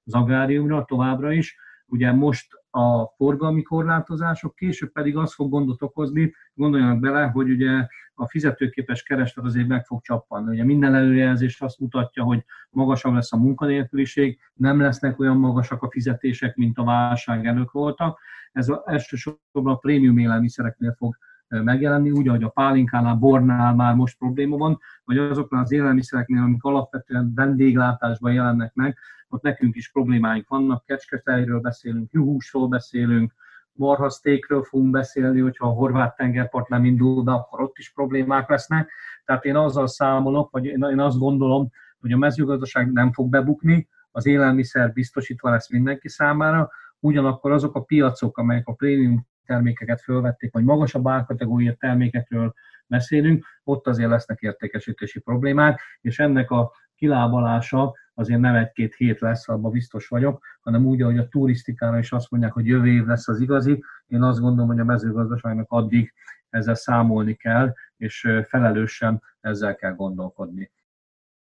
az 0.05 0.15
agráriumra 0.15 0.85
továbbra 0.85 1.33
is. 1.33 1.57
Ugye 1.87 2.13
most 2.13 2.49
a 2.71 3.07
forgalmi 3.07 3.63
korlátozások, 3.63 4.55
később 4.55 4.93
pedig 4.93 5.17
az 5.17 5.35
fog 5.35 5.51
gondot 5.51 5.83
okozni, 5.83 6.35
gondoljanak 6.55 7.01
bele, 7.01 7.27
hogy 7.27 7.51
ugye 7.51 7.87
a 8.15 8.29
fizetőképes 8.29 9.03
kereslet 9.03 9.45
azért 9.45 9.69
meg 9.69 9.85
fog 9.85 10.03
csappanni. 10.03 10.51
Ugye 10.51 10.65
minden 10.65 10.95
előjelzés 10.95 11.61
azt 11.61 11.79
mutatja, 11.79 12.23
hogy 12.23 12.45
magasabb 12.71 13.15
lesz 13.15 13.33
a 13.33 13.37
munkanélküliség, 13.37 14.39
nem 14.55 14.81
lesznek 14.81 15.19
olyan 15.19 15.37
magasak 15.37 15.83
a 15.83 15.91
fizetések, 15.91 16.57
mint 16.57 16.79
a 16.79 16.85
válság 16.85 17.47
előtt 17.47 17.71
voltak. 17.71 18.19
Ez 18.53 18.69
elsősorban 18.85 19.73
a 19.73 19.77
prémium 19.77 20.19
élelmiszereknél 20.19 20.95
fog 20.99 21.17
megjelenni, 21.49 22.11
úgy, 22.11 22.29
ahogy 22.29 22.43
a 22.43 22.49
pálinkánál, 22.49 23.15
bornál 23.15 23.75
már 23.75 23.95
most 23.95 24.19
probléma 24.19 24.57
van, 24.57 24.79
vagy 25.05 25.19
azoknál 25.19 25.63
az 25.63 25.73
élelmiszereknél, 25.73 26.43
amik 26.43 26.63
alapvetően 26.63 27.33
vendéglátásban 27.35 28.33
jelennek 28.33 28.75
meg, 28.75 28.99
ott 29.33 29.43
nekünk 29.43 29.77
is 29.77 29.91
problémáink 29.91 30.49
vannak, 30.49 30.85
kecsketejről 30.85 31.61
beszélünk, 31.61 32.13
juhúsról 32.13 32.69
beszélünk, 32.69 33.33
marhasztékről 33.73 34.63
fogunk 34.63 34.91
beszélni, 34.91 35.41
hogyha 35.41 35.67
a 35.67 35.73
horvát 35.73 36.17
tengerpart 36.17 36.69
nem 36.69 36.85
indul 36.85 37.23
be, 37.23 37.33
akkor 37.33 37.61
ott 37.61 37.79
is 37.79 37.93
problémák 37.93 38.49
lesznek. 38.49 38.91
Tehát 39.25 39.45
én 39.45 39.57
azzal 39.57 39.87
számolok, 39.87 40.51
vagy 40.51 40.65
én 40.65 41.01
azt 41.01 41.19
gondolom, 41.19 41.71
hogy 42.01 42.13
a 42.13 42.17
mezőgazdaság 42.17 42.93
nem 42.93 43.13
fog 43.13 43.29
bebukni, 43.29 43.89
az 44.11 44.27
élelmiszer 44.27 44.93
biztosítva 44.93 45.51
lesz 45.51 45.71
mindenki 45.71 46.09
számára, 46.09 46.71
ugyanakkor 46.99 47.53
azok 47.53 47.75
a 47.75 47.83
piacok, 47.83 48.39
amelyek 48.39 48.67
a 48.69 48.73
prémium 48.73 49.27
termékeket 49.47 50.01
fölvették, 50.01 50.53
vagy 50.53 50.65
magasabb 50.65 51.09
árkategória 51.09 51.75
termékekről 51.75 52.55
beszélünk, 52.87 53.47
ott 53.65 53.87
azért 53.87 54.11
lesznek 54.11 54.41
értékesítési 54.41 55.21
problémák, 55.21 55.81
és 56.01 56.19
ennek 56.19 56.51
a 56.51 56.73
kilábalása 56.95 57.95
azért 58.15 58.41
nem 58.41 58.55
egy-két 58.55 58.95
hét 58.95 59.21
lesz, 59.21 59.49
abban 59.49 59.71
biztos 59.71 60.09
vagyok, 60.09 60.45
hanem 60.61 60.87
úgy, 60.87 61.03
ahogy 61.03 61.19
a 61.19 61.29
turisztikára 61.29 61.99
is 61.99 62.13
azt 62.13 62.31
mondják, 62.31 62.53
hogy 62.53 62.67
jövő 62.67 62.87
év 62.87 63.05
lesz 63.05 63.29
az 63.29 63.41
igazi. 63.41 63.85
Én 64.07 64.23
azt 64.23 64.41
gondolom, 64.41 64.69
hogy 64.69 64.81
a 64.81 64.85
mezőgazdaságnak 64.85 65.71
addig 65.71 66.13
ezzel 66.51 66.75
számolni 66.75 67.35
kell, 67.35 67.73
és 67.97 68.29
felelősen 68.49 69.23
ezzel 69.41 69.77
kell 69.77 69.95
gondolkodni. 69.95 70.71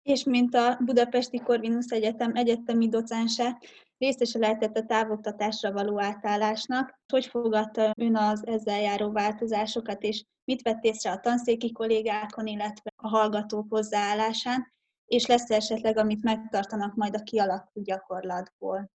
És 0.02 0.25
mint 0.25 0.54
a 0.54 0.78
Budapesti 0.84 1.40
Corvinus 1.40 1.87
Egyetem 1.88 2.30
egyetemi 2.34 2.88
docense, 2.88 3.58
részese 3.99 4.38
lehetett 4.38 4.76
a 4.76 4.84
távoktatásra 4.84 5.73
való 5.73 6.00
átállásnak. 6.00 6.99
Hogy 7.12 7.26
fogadta 7.26 7.92
ön 7.96 8.16
az 8.16 8.46
ezzel 8.46 8.80
járó 8.80 9.12
változásokat, 9.12 10.02
és 10.02 10.25
mit 10.44 10.62
vett 10.62 10.84
észre 10.84 11.11
a 11.11 11.20
tanszéki 11.20 11.73
kollégákon, 11.73 12.46
illetve 12.46 12.90
a 12.96 13.08
hallgatók 13.08 13.66
hozzáállásán, 13.68 14.73
és 15.06 15.26
lesz 15.26 15.50
esetleg, 15.50 15.96
amit 15.96 16.23
megtartanak 16.23 16.94
majd 16.94 17.14
a 17.14 17.23
kialakult 17.23 17.84
gyakorlatból? 17.84 18.90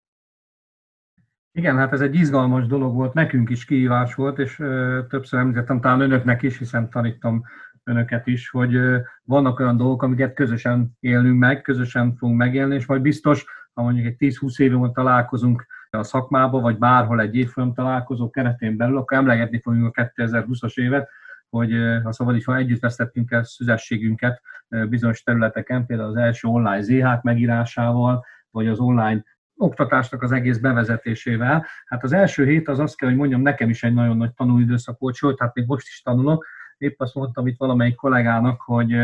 Igen, 1.53 1.77
hát 1.77 1.93
ez 1.93 2.01
egy 2.01 2.15
izgalmas 2.15 2.67
dolog 2.67 2.95
volt, 2.95 3.15
nekünk 3.15 3.51
is 3.51 3.65
kihívás 3.65 4.15
volt, 4.15 4.39
és 4.39 4.59
ö, 4.59 5.01
többször 5.09 5.41
említettem, 5.41 5.81
talán 5.81 6.01
önöknek 6.01 6.43
is, 6.43 6.59
hiszen 6.59 6.91
tanítom 6.91 7.43
önöket 7.85 8.27
is, 8.27 8.51
hogy 8.51 8.75
ö, 8.75 8.99
vannak 9.25 9.59
olyan 9.59 9.77
dolgok, 9.77 10.03
amiket 10.03 10.35
közösen 10.35 10.97
élünk 11.01 11.39
meg, 11.39 11.63
közösen 11.63 12.17
fogunk 12.17 12.39
megélni, 12.39 12.75
és 12.75 12.87
majd 12.87 13.03
biztos, 13.03 13.45
ha 13.73 13.83
mondjuk 13.83 14.07
egy 14.07 14.17
10-20 14.19 14.61
év 14.61 14.71
múlva 14.71 14.93
találkozunk 14.93 15.67
a 15.91 16.03
szakmába, 16.03 16.61
vagy 16.61 16.79
bárhol 16.79 17.21
egy 17.21 17.37
évfolyam 17.37 17.75
találkozó 17.75 18.31
keretén 18.31 18.77
belül, 18.77 18.97
akkor 18.97 19.17
emlegetni 19.17 19.61
fogjuk 19.61 19.97
a 19.97 20.13
2020-as 20.17 20.75
évet, 20.75 21.09
hogy 21.49 21.73
ha 22.03 22.13
szabad 22.13 22.37
is, 22.37 22.47
együtt 22.47 22.81
vesztettünk 22.81 23.31
el 23.31 23.45
szüzességünket 23.45 24.41
bizonyos 24.89 25.23
területeken, 25.23 25.87
például 25.87 26.09
az 26.09 26.17
első 26.17 26.49
online 26.49 26.81
ZH 26.83 27.23
megírásával, 27.23 28.25
vagy 28.51 28.67
az 28.67 28.79
online 28.79 29.25
oktatásnak 29.57 30.23
az 30.23 30.33
egész 30.33 30.59
bevezetésével. 30.59 31.67
Hát 31.87 32.03
az 32.03 32.13
első 32.13 32.45
hét 32.45 32.69
az 32.69 32.79
azt 32.79 32.97
kell, 32.97 33.09
hogy 33.09 33.19
mondjam, 33.19 33.41
nekem 33.41 33.69
is 33.69 33.83
egy 33.83 33.95
nagyon 33.95 34.17
nagy 34.17 34.33
tanulóidőszak 34.33 34.99
volt, 34.99 35.15
sőt, 35.15 35.41
hát 35.41 35.55
még 35.55 35.67
most 35.67 35.87
is 35.87 36.03
tanulok. 36.03 36.47
Épp 36.79 37.01
azt 37.01 37.15
mondtam 37.15 37.47
itt 37.47 37.59
valamelyik 37.59 37.95
kollégának, 37.95 38.61
hogy 38.61 38.97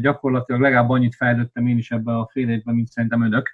gyakorlatilag 0.00 0.60
legalább 0.60 0.90
annyit 0.90 1.14
fejlődtem 1.14 1.66
én 1.66 1.78
is 1.78 1.90
ebben 1.90 2.14
a 2.14 2.28
fél 2.28 2.50
évben, 2.50 2.74
mint 2.74 2.88
szerintem 2.88 3.22
önök, 3.22 3.50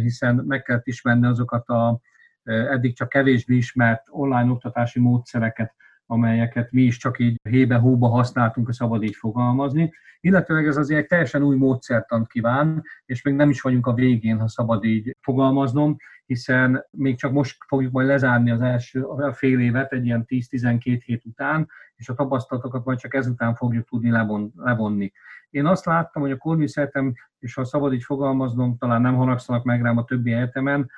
hiszen 0.00 0.34
meg 0.34 0.62
kellett 0.62 0.86
ismerni 0.86 1.26
azokat 1.26 1.68
a 1.68 2.00
eddig 2.44 2.96
csak 2.96 3.08
kevésbé 3.08 3.56
ismert 3.56 4.02
online 4.10 4.50
oktatási 4.50 5.00
módszereket, 5.00 5.74
amelyeket 6.10 6.72
mi 6.72 6.82
is 6.82 6.96
csak 6.96 7.18
így 7.18 7.40
hébe-hóba 7.42 8.08
használtunk, 8.08 8.66
ha 8.66 8.72
szabad 8.72 9.02
így 9.02 9.16
fogalmazni. 9.16 9.92
Illetőleg 10.20 10.66
ez 10.66 10.76
azért 10.76 11.00
egy 11.00 11.06
teljesen 11.06 11.42
új 11.42 11.56
módszertant 11.56 12.28
kíván, 12.28 12.82
és 13.04 13.22
még 13.22 13.34
nem 13.34 13.50
is 13.50 13.60
vagyunk 13.60 13.86
a 13.86 13.94
végén, 13.94 14.38
ha 14.38 14.48
szabad 14.48 14.84
így 14.84 15.16
fogalmaznom, 15.20 15.96
hiszen 16.26 16.86
még 16.90 17.16
csak 17.16 17.32
most 17.32 17.56
fogjuk 17.66 17.92
majd 17.92 18.06
lezárni 18.06 18.50
az 18.50 18.60
első 18.60 19.02
a 19.02 19.32
fél 19.32 19.60
évet 19.60 19.92
egy 19.92 20.04
ilyen 20.04 20.24
10-12 20.28 21.00
hét 21.04 21.24
után, 21.24 21.68
és 21.96 22.08
a 22.08 22.14
tapasztalatokat 22.14 22.84
majd 22.84 22.98
csak 22.98 23.14
ezután 23.14 23.54
fogjuk 23.54 23.88
tudni 23.88 24.10
levon, 24.10 24.52
levonni. 24.56 25.12
Én 25.50 25.66
azt 25.66 25.84
láttam, 25.84 26.22
hogy 26.22 26.30
a 26.30 26.36
Corvinus 26.36 26.76
Egyetem, 26.76 27.14
és 27.38 27.54
ha 27.54 27.64
szabad 27.64 27.92
így 27.92 28.02
fogalmaznom, 28.02 28.76
talán 28.78 29.00
nem 29.00 29.14
haragszanak 29.14 29.64
meg 29.64 29.82
rám 29.82 29.96
a 29.96 30.04
többi 30.04 30.32
egyetemen, 30.32 30.90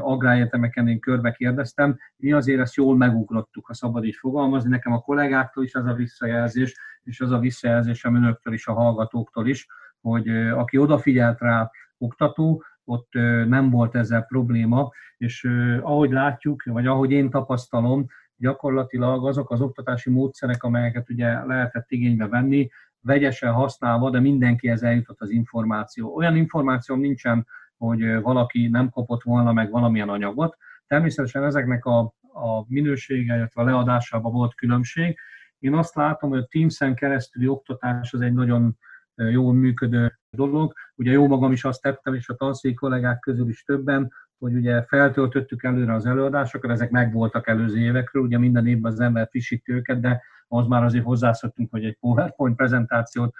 agráegyetemeken 0.00 0.88
én 0.88 1.00
körbe 1.00 1.32
kérdeztem, 1.32 1.98
mi 2.16 2.32
azért 2.32 2.60
ezt 2.60 2.74
jól 2.74 2.96
megugrottuk, 2.96 3.66
ha 3.66 3.74
szabad 3.74 4.04
így 4.04 4.14
fogalmazni. 4.14 4.70
Nekem 4.70 4.92
a 4.92 5.00
kollégáktól 5.00 5.64
is 5.64 5.74
az 5.74 5.86
a 5.86 5.94
visszajelzés, 5.94 6.76
és 7.02 7.20
az 7.20 7.30
a 7.30 7.38
visszajelzésem 7.38 8.14
önöktől 8.14 8.52
is, 8.52 8.66
a 8.66 8.72
hallgatóktól 8.72 9.48
is, 9.48 9.66
hogy 10.00 10.28
aki 10.30 10.78
odafigyelt 10.78 11.40
rá 11.40 11.70
oktató, 11.98 12.64
ott 12.84 13.12
nem 13.46 13.70
volt 13.70 13.94
ezzel 13.94 14.22
probléma, 14.22 14.90
és 15.16 15.44
ahogy 15.82 16.10
látjuk, 16.10 16.62
vagy 16.64 16.86
ahogy 16.86 17.10
én 17.10 17.30
tapasztalom, 17.30 18.06
gyakorlatilag 18.36 19.26
azok 19.26 19.50
az 19.50 19.60
oktatási 19.60 20.10
módszerek, 20.10 20.62
amelyeket 20.62 21.10
ugye 21.10 21.44
lehetett 21.44 21.90
igénybe 21.90 22.28
venni, 22.28 22.68
vegyesen 23.00 23.52
használva, 23.52 24.10
de 24.10 24.20
mindenkihez 24.20 24.82
eljutott 24.82 25.20
az 25.20 25.30
információ. 25.30 26.16
Olyan 26.16 26.36
információm 26.36 27.00
nincsen, 27.00 27.46
hogy 27.76 28.20
valaki 28.22 28.68
nem 28.68 28.90
kapott 28.90 29.22
volna 29.22 29.52
meg 29.52 29.70
valamilyen 29.70 30.08
anyagot. 30.08 30.56
Természetesen 30.86 31.44
ezeknek 31.44 31.84
a, 31.84 31.98
a 32.32 32.64
minősége, 32.68 33.36
illetve 33.36 33.62
a 33.62 33.64
leadásában 33.64 34.32
volt 34.32 34.54
különbség. 34.54 35.18
Én 35.58 35.74
azt 35.74 35.94
látom, 35.94 36.30
hogy 36.30 36.38
a 36.38 36.46
Teams-en 36.50 36.94
keresztüli 36.94 37.46
oktatás 37.48 38.12
az 38.12 38.20
egy 38.20 38.32
nagyon 38.32 38.78
jól 39.14 39.52
működő 39.52 40.18
dolog. 40.30 40.72
Ugye 40.94 41.10
jó 41.10 41.26
magam 41.26 41.52
is 41.52 41.64
azt 41.64 41.82
tettem, 41.82 42.14
és 42.14 42.28
a 42.28 42.34
tanszék 42.34 42.74
kollégák 42.74 43.18
közül 43.18 43.48
is 43.48 43.62
többen, 43.62 44.12
hogy 44.38 44.54
ugye 44.54 44.82
feltöltöttük 44.82 45.62
előre 45.62 45.94
az 45.94 46.06
előadásokat, 46.06 46.70
ezek 46.70 46.90
megvoltak 46.90 47.48
előző 47.48 47.78
évekről, 47.78 48.22
ugye 48.22 48.38
minden 48.38 48.66
évben 48.66 48.92
az 48.92 49.00
ember 49.00 49.26
frissíti 49.30 49.72
őket, 49.72 50.00
de 50.00 50.22
az 50.52 50.66
már 50.66 50.84
azért 50.84 51.04
hozzászoktunk, 51.04 51.70
hogy 51.70 51.84
egy 51.84 51.96
PowerPoint 52.00 52.56
prezentációt 52.56 53.34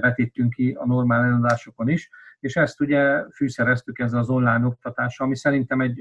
vetítünk 0.00 0.52
ki 0.52 0.76
a 0.78 0.86
normál 0.86 1.24
előadásokon 1.24 1.88
is, 1.88 2.10
és 2.40 2.56
ezt 2.56 2.80
ugye 2.80 3.24
fűszereztük 3.34 3.98
ezzel 3.98 4.20
az 4.20 4.28
online 4.28 4.66
oktatással, 4.66 5.26
ami 5.26 5.36
szerintem 5.36 5.80
egy 5.80 5.96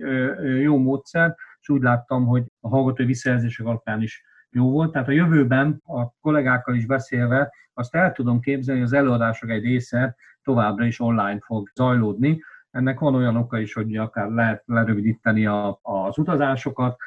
jó 0.61 0.77
módszer, 0.77 1.35
és 1.59 1.69
úgy 1.69 1.81
láttam, 1.81 2.25
hogy 2.25 2.43
a 2.59 2.69
hallgatói 2.69 3.05
visszajelzések 3.05 3.65
alapján 3.65 4.01
is 4.01 4.23
jó 4.49 4.71
volt. 4.71 4.91
Tehát 4.91 5.07
a 5.07 5.11
jövőben 5.11 5.81
a 5.85 6.09
kollégákkal 6.21 6.75
is 6.75 6.85
beszélve 6.85 7.53
azt 7.73 7.95
el 7.95 8.11
tudom 8.11 8.39
képzelni, 8.39 8.81
hogy 8.81 8.89
az 8.89 8.97
előadások 8.97 9.49
egy 9.49 9.63
része 9.63 10.15
továbbra 10.43 10.85
is 10.85 10.99
online 10.99 11.39
fog 11.39 11.71
zajlódni, 11.75 12.43
ennek 12.71 12.99
van 12.99 13.15
olyan 13.15 13.35
oka 13.35 13.59
is, 13.59 13.73
hogy 13.73 13.95
akár 13.95 14.29
lehet 14.29 14.63
lerövidíteni 14.65 15.45
a, 15.45 15.79
az 15.81 16.17
utazásokat, 16.17 16.97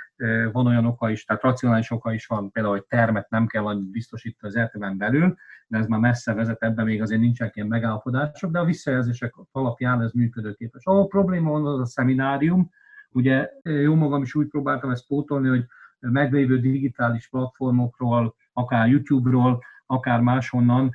van 0.53 0.67
olyan 0.67 0.87
oka 0.87 1.11
is, 1.11 1.25
tehát 1.25 1.43
racionális 1.43 1.91
oka 1.91 2.13
is 2.13 2.27
van, 2.27 2.51
például, 2.51 2.75
hogy 2.75 2.85
termet 2.85 3.31
nem 3.31 3.47
kell 3.47 3.65
annyit 3.65 3.91
biztosítani 3.91 4.53
az 4.53 4.59
egyetemen 4.59 4.97
belül, 4.97 5.37
de 5.67 5.79
ez 5.79 5.87
már 5.87 6.01
messze 6.01 6.35
vezet, 6.35 6.63
ebben 6.63 6.85
még 6.85 7.03
azért 7.03 7.21
nincsenek 7.21 7.57
ilyen 7.57 7.69
megállapodások, 7.69 8.51
de 8.51 8.59
a 8.59 8.65
visszajelzések 8.65 9.35
alapján 9.53 10.03
ez 10.03 10.13
működőképes. 10.13 10.85
Ahol 10.85 11.07
probléma 11.07 11.51
van, 11.51 11.67
az 11.67 11.81
a 11.81 11.87
szeminárium, 11.87 12.71
ugye 13.11 13.51
jó 13.63 13.95
magam 13.95 14.23
is 14.23 14.35
úgy 14.35 14.49
próbáltam 14.49 14.91
ezt 14.91 15.07
pótolni, 15.07 15.49
hogy 15.49 15.65
meglévő 15.99 16.61
digitális 16.61 17.29
platformokról, 17.29 18.35
akár 18.53 18.89
YouTube-ról, 18.89 19.63
akár 19.87 20.21
máshonnan 20.21 20.91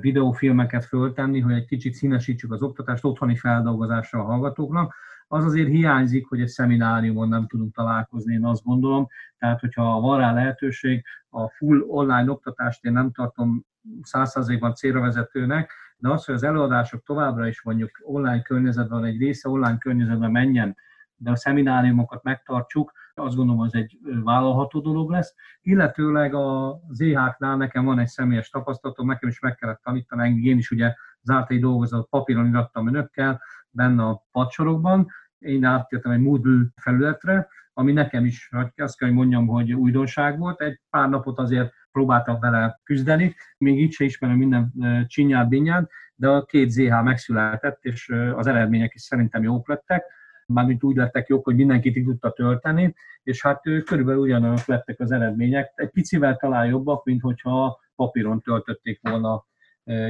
videófilmeket 0.00 0.84
föltenni, 0.84 1.40
hogy 1.40 1.52
egy 1.52 1.66
kicsit 1.66 1.94
színesítsük 1.94 2.52
az 2.52 2.62
oktatást 2.62 3.04
otthoni 3.04 3.36
feldolgozásra 3.36 4.20
a 4.20 4.24
hallgatóknak. 4.24 4.94
Az 5.28 5.44
azért 5.44 5.68
hiányzik, 5.68 6.26
hogy 6.26 6.40
egy 6.40 6.48
szemináriumon 6.48 7.28
nem 7.28 7.46
tudunk 7.46 7.74
találkozni, 7.74 8.34
én 8.34 8.44
azt 8.44 8.64
gondolom. 8.64 9.06
Tehát, 9.38 9.60
hogyha 9.60 10.00
van 10.00 10.18
rá 10.18 10.32
lehetőség, 10.32 11.04
a 11.28 11.48
full 11.48 11.80
online 11.80 12.30
oktatást 12.30 12.84
én 12.84 12.92
nem 12.92 13.12
tartom 13.12 13.64
százszerzékban 14.02 14.74
célra 14.74 15.00
vezetőnek, 15.00 15.72
de 15.96 16.10
az, 16.10 16.24
hogy 16.24 16.34
az 16.34 16.42
előadások 16.42 17.02
továbbra 17.02 17.46
is 17.46 17.62
mondjuk 17.62 17.90
online 18.02 18.42
környezetben, 18.42 19.04
egy 19.04 19.18
része 19.18 19.48
online 19.48 19.78
környezetben 19.78 20.30
menjen, 20.30 20.76
de 21.16 21.30
a 21.30 21.36
szemináriumokat 21.36 22.22
megtartsuk, 22.22 22.92
azt 23.14 23.36
gondolom, 23.36 23.60
az 23.60 23.74
egy 23.74 23.98
vállalható 24.24 24.80
dolog 24.80 25.10
lesz. 25.10 25.34
Illetőleg 25.60 26.34
a 26.34 26.78
ZH-knál 26.88 27.56
nekem 27.56 27.84
van 27.84 27.98
egy 27.98 28.06
személyes 28.06 28.48
tapasztalatom, 28.48 29.06
nekem 29.06 29.28
is 29.28 29.40
meg 29.40 29.54
kellett 29.54 29.82
tanítani, 29.82 30.40
én 30.42 30.58
is 30.58 30.70
ugye 30.70 30.94
zártai 31.22 31.58
dolgozott, 31.58 32.08
papíron 32.08 32.46
irattam 32.46 32.88
önökkel, 32.88 33.40
benne 33.76 34.02
a 34.02 34.26
padsorokban, 34.32 35.06
én 35.38 35.64
áttértem 35.64 36.12
egy 36.12 36.20
Moodle 36.20 36.66
felületre, 36.76 37.48
ami 37.72 37.92
nekem 37.92 38.24
is, 38.24 38.50
azt 38.76 38.98
kell, 38.98 39.08
hogy 39.08 39.16
mondjam, 39.16 39.46
hogy 39.46 39.72
újdonság 39.72 40.38
volt. 40.38 40.60
Egy 40.60 40.80
pár 40.90 41.08
napot 41.08 41.38
azért 41.38 41.72
próbáltam 41.92 42.40
vele 42.40 42.80
küzdeni, 42.82 43.34
még 43.58 43.80
így 43.80 43.92
se 43.92 44.04
ismerem 44.04 44.36
minden 44.36 44.72
csinyát, 45.06 45.48
binyát, 45.48 45.90
de 46.14 46.28
a 46.28 46.44
két 46.44 46.70
ZH 46.70 47.02
megszületett, 47.02 47.84
és 47.84 48.08
az 48.34 48.46
eredmények 48.46 48.94
is 48.94 49.02
szerintem 49.02 49.42
jók 49.42 49.68
lettek 49.68 50.04
mármint 50.46 50.82
úgy 50.82 50.96
lettek 50.96 51.28
jók, 51.28 51.44
hogy 51.44 51.54
mindenkit 51.56 51.96
így 51.96 52.04
tudta 52.04 52.32
tölteni, 52.32 52.94
és 53.22 53.42
hát 53.42 53.62
körülbelül 53.84 54.20
ugyanolyan 54.20 54.58
lettek 54.66 55.00
az 55.00 55.10
eredmények. 55.10 55.72
Egy 55.74 55.90
picivel 55.90 56.36
talán 56.36 56.66
jobbak, 56.66 57.04
mint 57.04 57.20
hogyha 57.20 57.80
papíron 57.94 58.40
töltötték 58.40 59.00
volna 59.02 59.44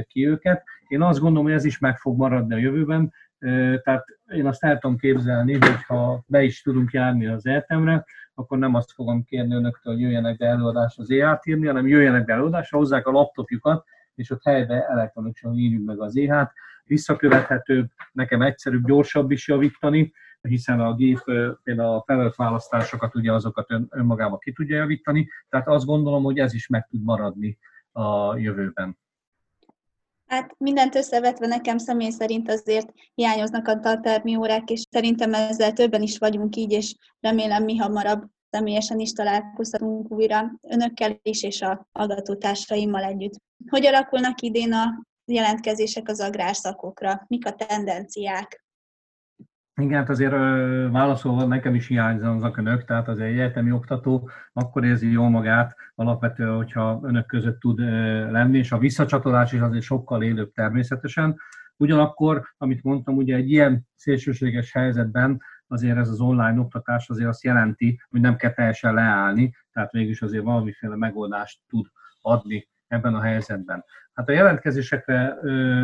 ki 0.07 0.27
őket. 0.27 0.63
Én 0.87 1.01
azt 1.01 1.19
gondolom, 1.19 1.43
hogy 1.43 1.53
ez 1.53 1.65
is 1.65 1.79
meg 1.79 1.97
fog 1.97 2.17
maradni 2.17 2.53
a 2.53 2.57
jövőben, 2.57 3.13
tehát 3.83 4.05
én 4.31 4.45
azt 4.45 4.63
el 4.63 4.77
tudom 4.77 4.97
képzelni, 4.97 5.53
hogy 5.53 5.83
ha 5.87 6.23
be 6.27 6.43
is 6.43 6.61
tudunk 6.61 6.91
járni 6.91 7.27
az 7.27 7.45
egyetemre, 7.45 8.05
akkor 8.33 8.57
nem 8.57 8.73
azt 8.73 8.91
fogom 8.91 9.23
kérni 9.23 9.55
önöktől, 9.55 9.93
hogy 9.93 10.01
jöjjenek 10.01 10.37
be 10.37 10.45
előadásra 10.45 11.03
az 11.03 11.11
EH-t 11.11 11.45
írni, 11.45 11.67
hanem 11.67 11.87
jöjjenek 11.87 12.25
be 12.25 12.33
előadásra, 12.33 12.77
hozzák 12.77 13.07
a 13.07 13.11
laptopjukat, 13.11 13.85
és 14.15 14.29
ott 14.29 14.43
helybe 14.43 14.87
elektronikusan 14.87 15.57
írjuk 15.57 15.85
meg 15.85 15.99
az 15.99 16.17
EH-t. 16.17 16.51
Visszakövethetőbb, 16.83 17.89
nekem 18.11 18.41
egyszerűbb, 18.41 18.85
gyorsabb 18.85 19.31
is 19.31 19.47
javítani, 19.47 20.13
hiszen 20.41 20.79
a 20.79 20.95
gép 20.95 21.19
például 21.63 21.95
a 21.95 22.03
felelt 22.05 22.35
választásokat 22.35 23.15
ugye 23.15 23.33
azokat 23.33 23.71
ön, 23.71 23.87
önmagában 23.89 24.39
ki 24.39 24.51
tudja 24.51 24.75
javítani, 24.75 25.29
tehát 25.49 25.67
azt 25.67 25.85
gondolom, 25.85 26.23
hogy 26.23 26.39
ez 26.39 26.53
is 26.53 26.67
meg 26.67 26.87
tud 26.87 27.03
maradni 27.03 27.57
a 27.91 28.37
jövőben. 28.37 28.97
Hát 30.27 30.55
mindent 30.57 30.95
összevetve 30.95 31.47
nekem 31.47 31.77
személy 31.77 32.09
szerint 32.09 32.49
azért 32.49 32.93
hiányoznak 33.15 33.67
a 33.67 33.79
tartalmi 33.79 34.35
órák, 34.35 34.69
és 34.69 34.83
szerintem 34.91 35.33
ezzel 35.33 35.73
többen 35.73 36.01
is 36.01 36.17
vagyunk 36.17 36.55
így, 36.55 36.71
és 36.71 36.95
remélem 37.19 37.63
mi 37.63 37.77
hamarabb 37.77 38.23
személyesen 38.49 38.99
is 38.99 39.11
találkozhatunk 39.11 40.11
újra 40.11 40.51
önökkel 40.61 41.19
is, 41.21 41.43
és 41.43 41.61
a 41.61 41.87
hallgatótársaimmal 41.91 43.03
együtt. 43.03 43.33
Hogy 43.69 43.85
alakulnak 43.85 44.41
idén 44.41 44.73
a 44.73 45.05
jelentkezések 45.25 46.09
az 46.09 46.19
agrárszakokra? 46.19 47.25
Mik 47.27 47.45
a 47.45 47.51
tendenciák? 47.51 48.65
Igen, 49.81 49.99
hát 49.99 50.09
azért 50.09 50.31
válaszolva 50.91 51.45
nekem 51.45 51.75
is 51.75 51.87
hiányzanak 51.87 52.57
önök, 52.57 52.85
tehát 52.85 53.07
az 53.07 53.19
egy 53.19 53.31
egyetemi 53.31 53.71
oktató 53.71 54.29
akkor 54.53 54.85
érzi 54.85 55.11
jól 55.11 55.29
magát 55.29 55.75
alapvetően, 55.95 56.55
hogyha 56.55 56.99
önök 57.03 57.25
között 57.25 57.59
tud 57.59 57.79
lenni, 58.31 58.57
és 58.57 58.71
a 58.71 58.77
visszacsatolás 58.77 59.51
is 59.51 59.59
azért 59.59 59.83
sokkal 59.83 60.23
élőbb 60.23 60.51
természetesen. 60.51 61.39
Ugyanakkor, 61.77 62.53
amit 62.57 62.83
mondtam, 62.83 63.15
ugye 63.15 63.35
egy 63.35 63.51
ilyen 63.51 63.87
szélsőséges 63.95 64.71
helyzetben 64.71 65.41
azért 65.67 65.97
ez 65.97 66.09
az 66.09 66.19
online 66.19 66.59
oktatás 66.59 67.09
azért 67.09 67.29
azt 67.29 67.43
jelenti, 67.43 67.99
hogy 68.09 68.21
nem 68.21 68.35
kell 68.35 68.51
teljesen 68.53 68.93
leállni, 68.93 69.55
tehát 69.71 69.91
mégis 69.91 70.21
azért 70.21 70.43
valamiféle 70.43 70.95
megoldást 70.95 71.59
tud 71.67 71.85
adni 72.21 72.67
ebben 72.87 73.15
a 73.15 73.21
helyzetben. 73.21 73.83
Hát 74.13 74.29
a 74.29 74.31
jelentkezésekre 74.31 75.37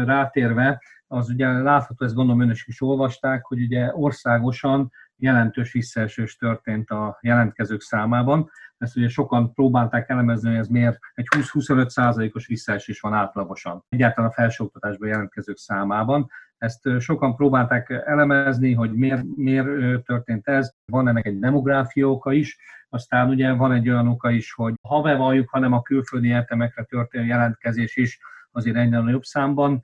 rátérve, 0.05 0.81
az 1.13 1.29
ugye 1.29 1.48
látható, 1.48 2.05
ezt 2.05 2.15
gondolom 2.15 2.41
önök 2.41 2.58
is 2.65 2.82
olvasták, 2.82 3.46
hogy 3.46 3.62
ugye 3.62 3.96
országosan 3.96 4.91
jelentős 5.15 5.72
visszaesés 5.72 6.36
történt 6.36 6.89
a 6.89 7.17
jelentkezők 7.22 7.82
számában. 7.82 8.50
Ezt 8.77 8.96
ugye 8.98 9.08
sokan 9.08 9.53
próbálták 9.53 10.10
elemezni, 10.10 10.50
hogy 10.50 10.60
ez 10.60 10.67
miért 10.67 11.00
egy 11.13 11.25
20-25 11.36 11.88
százalékos 11.88 12.48
visszaesés 12.48 13.00
van 13.00 13.13
átlagosan. 13.13 13.84
Egyáltalán 13.89 14.29
a 14.29 14.34
felsőoktatásban 14.34 15.08
jelentkezők 15.08 15.58
számában. 15.58 16.29
Ezt 16.58 17.00
sokan 17.00 17.36
próbálták 17.36 17.89
elemezni, 18.05 18.74
hogy 18.74 18.93
miért, 18.93 19.24
miért 19.36 20.03
történt 20.03 20.48
ez. 20.48 20.74
Van 20.86 21.08
ennek 21.08 21.25
egy 21.25 21.39
demográfia 21.39 22.10
oka 22.10 22.32
is, 22.32 22.58
aztán 22.89 23.29
ugye 23.29 23.51
van 23.51 23.72
egy 23.72 23.89
olyan 23.89 24.08
oka 24.08 24.29
is, 24.32 24.53
hogy 24.53 24.74
ha 24.88 25.01
bevalljuk, 25.01 25.50
hanem 25.50 25.74
a 25.74 25.82
külföldi 25.82 26.32
egyetemekre 26.32 26.84
történő 26.84 27.25
jelentkezés 27.25 27.96
is 27.96 28.20
azért 28.51 28.75
egyre 28.75 29.00
nagyobb 29.00 29.24
számban 29.24 29.82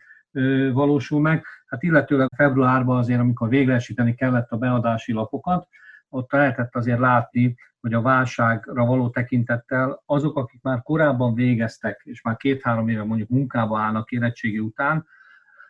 valósul 0.74 1.22
meg. 1.22 1.46
Hát 1.66 1.84
illetőleg 1.84 2.28
februárban 2.36 2.98
azért, 2.98 3.20
amikor 3.20 3.50
véglegesíteni 3.50 4.16
kellett 4.16 4.52
a 4.52 4.58
beadási 4.58 5.14
lapokat, 5.14 5.68
ott 6.10 6.32
lehetett 6.32 6.76
azért 6.76 7.00
látni, 7.00 7.56
hogy 7.82 7.94
a 7.94 8.02
válságra 8.02 8.86
való 8.86 9.10
tekintettel 9.10 10.04
azok, 10.06 10.38
akik 10.38 10.62
már 10.62 10.82
korábban 10.82 11.34
végeztek, 11.34 12.02
és 12.04 12.22
már 12.22 12.38
két-három 12.38 12.88
éve 12.88 13.04
mondjuk 13.04 13.30
munkába 13.30 13.80
állnak 13.80 14.12
érettségi 14.12 14.60
után, 14.60 15.08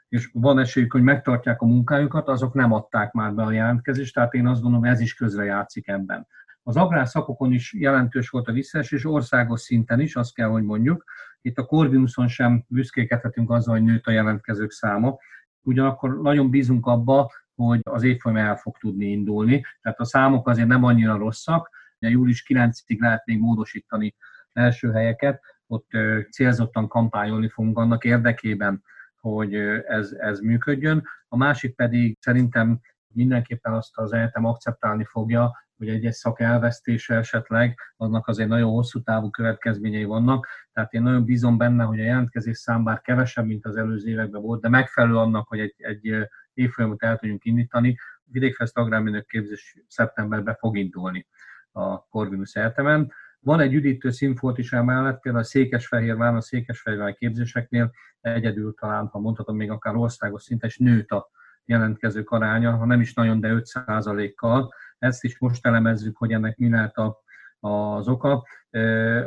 és 0.09 0.29
van 0.33 0.59
esélyük, 0.59 0.91
hogy 0.91 1.01
megtartják 1.01 1.61
a 1.61 1.65
munkájukat, 1.65 2.27
azok 2.27 2.53
nem 2.53 2.73
adták 2.73 3.11
már 3.11 3.33
be 3.33 3.43
a 3.43 3.51
jelentkezést, 3.51 4.13
tehát 4.13 4.33
én 4.33 4.47
azt 4.47 4.61
gondolom, 4.61 4.85
ez 4.85 4.99
is 4.99 5.13
közre 5.13 5.43
játszik 5.43 5.87
ebben. 5.87 6.27
Az 6.63 6.77
agrárszakokon 6.77 7.51
is 7.51 7.73
jelentős 7.73 8.29
volt 8.29 8.47
a 8.47 8.51
visszaesés, 8.51 9.05
országos 9.05 9.61
szinten 9.61 9.99
is, 9.99 10.15
azt 10.15 10.33
kell, 10.33 10.47
hogy 10.47 10.63
mondjuk. 10.63 11.03
Itt 11.41 11.57
a 11.57 11.65
Corvinuson 11.65 12.27
sem 12.27 12.63
büszkékedhetünk 12.67 13.51
azzal, 13.51 13.73
hogy 13.73 13.83
nőtt 13.83 14.05
a 14.05 14.11
jelentkezők 14.11 14.71
száma. 14.71 15.17
Ugyanakkor 15.61 16.21
nagyon 16.21 16.49
bízunk 16.49 16.85
abba, 16.85 17.31
hogy 17.55 17.79
az 17.83 18.03
évfolyam 18.03 18.37
el 18.37 18.55
fog 18.55 18.77
tudni 18.77 19.05
indulni. 19.05 19.63
Tehát 19.81 19.99
a 19.99 20.05
számok 20.05 20.47
azért 20.47 20.67
nem 20.67 20.83
annyira 20.83 21.17
rosszak. 21.17 21.69
Ugye 21.99 22.11
július 22.11 22.45
9-ig 22.47 22.99
lehet 22.99 23.25
még 23.25 23.39
módosítani 23.39 24.15
első 24.53 24.91
helyeket, 24.91 25.41
ott 25.67 25.89
célzottan 26.31 26.87
kampányolni 26.87 27.49
fogunk 27.49 27.77
annak 27.77 28.03
érdekében, 28.03 28.83
hogy 29.19 29.55
ez, 29.87 30.11
ez 30.11 30.39
működjön. 30.39 31.03
A 31.27 31.37
másik 31.37 31.75
pedig 31.75 32.17
szerintem 32.21 32.79
mindenképpen 33.13 33.73
azt 33.73 33.97
az 33.97 34.13
egyetem 34.13 34.45
akceptálni 34.45 35.03
fogja, 35.03 35.51
hogy 35.79 35.89
egy-egy 35.89 36.13
szak 36.13 36.39
elvesztése 36.39 37.15
esetleg, 37.15 37.79
annak 37.97 38.27
azért 38.27 38.49
nagyon 38.49 38.69
hosszú 38.69 39.01
távú 39.01 39.29
következményei 39.29 40.03
vannak. 40.03 40.47
Tehát 40.73 40.93
én 40.93 41.01
nagyon 41.01 41.25
bízom 41.25 41.57
benne, 41.57 41.83
hogy 41.83 41.99
a 41.99 42.03
jelentkezés 42.03 42.57
szám 42.57 42.83
bár 42.83 43.01
kevesebb, 43.01 43.45
mint 43.45 43.65
az 43.65 43.75
előző 43.75 44.09
években 44.09 44.41
volt, 44.41 44.61
de 44.61 44.69
megfelelő 44.69 45.15
annak, 45.17 45.47
hogy 45.47 45.59
egy, 45.59 45.75
egy 45.77 46.27
évfolyamot 46.53 47.03
el 47.03 47.17
tudjunk 47.17 47.45
indítani. 47.45 47.97
A 47.99 48.29
Vidékfest 48.31 48.77
agrármérnök 48.77 49.25
képzés 49.25 49.77
szeptemberben 49.87 50.55
fog 50.55 50.77
indulni 50.77 51.27
a 51.71 52.07
Corvinus 52.07 52.53
Egyetemen. 52.53 53.11
Van 53.39 53.59
egy 53.59 53.73
üdítő 53.73 54.09
színfolt 54.09 54.57
is 54.57 54.73
emellett, 54.73 55.19
például 55.19 55.43
a 55.43 55.47
Székesfehérvár, 55.47 56.35
a 56.35 56.41
Székesfehérvár 56.41 57.13
képzéseknél 57.13 57.91
egyedül 58.21 58.73
talán, 58.79 59.07
ha 59.07 59.19
mondhatom, 59.19 59.55
még 59.55 59.71
akár 59.71 59.95
országos 59.95 60.43
szinten 60.43 60.69
is 60.69 60.77
nőtt 60.77 61.09
a 61.09 61.29
jelentkezők 61.65 62.29
aránya, 62.29 62.75
ha 62.75 62.85
nem 62.85 63.01
is 63.01 63.13
nagyon, 63.13 63.39
de 63.39 63.49
5%-kal. 63.53 64.73
Ezt 64.99 65.23
is 65.23 65.39
most 65.39 65.65
elemezzük, 65.65 66.17
hogy 66.17 66.31
ennek 66.31 66.57
mi 66.57 66.69
lehet 66.69 66.97
a, 66.97 67.23
az 67.59 68.07
oka. 68.07 68.45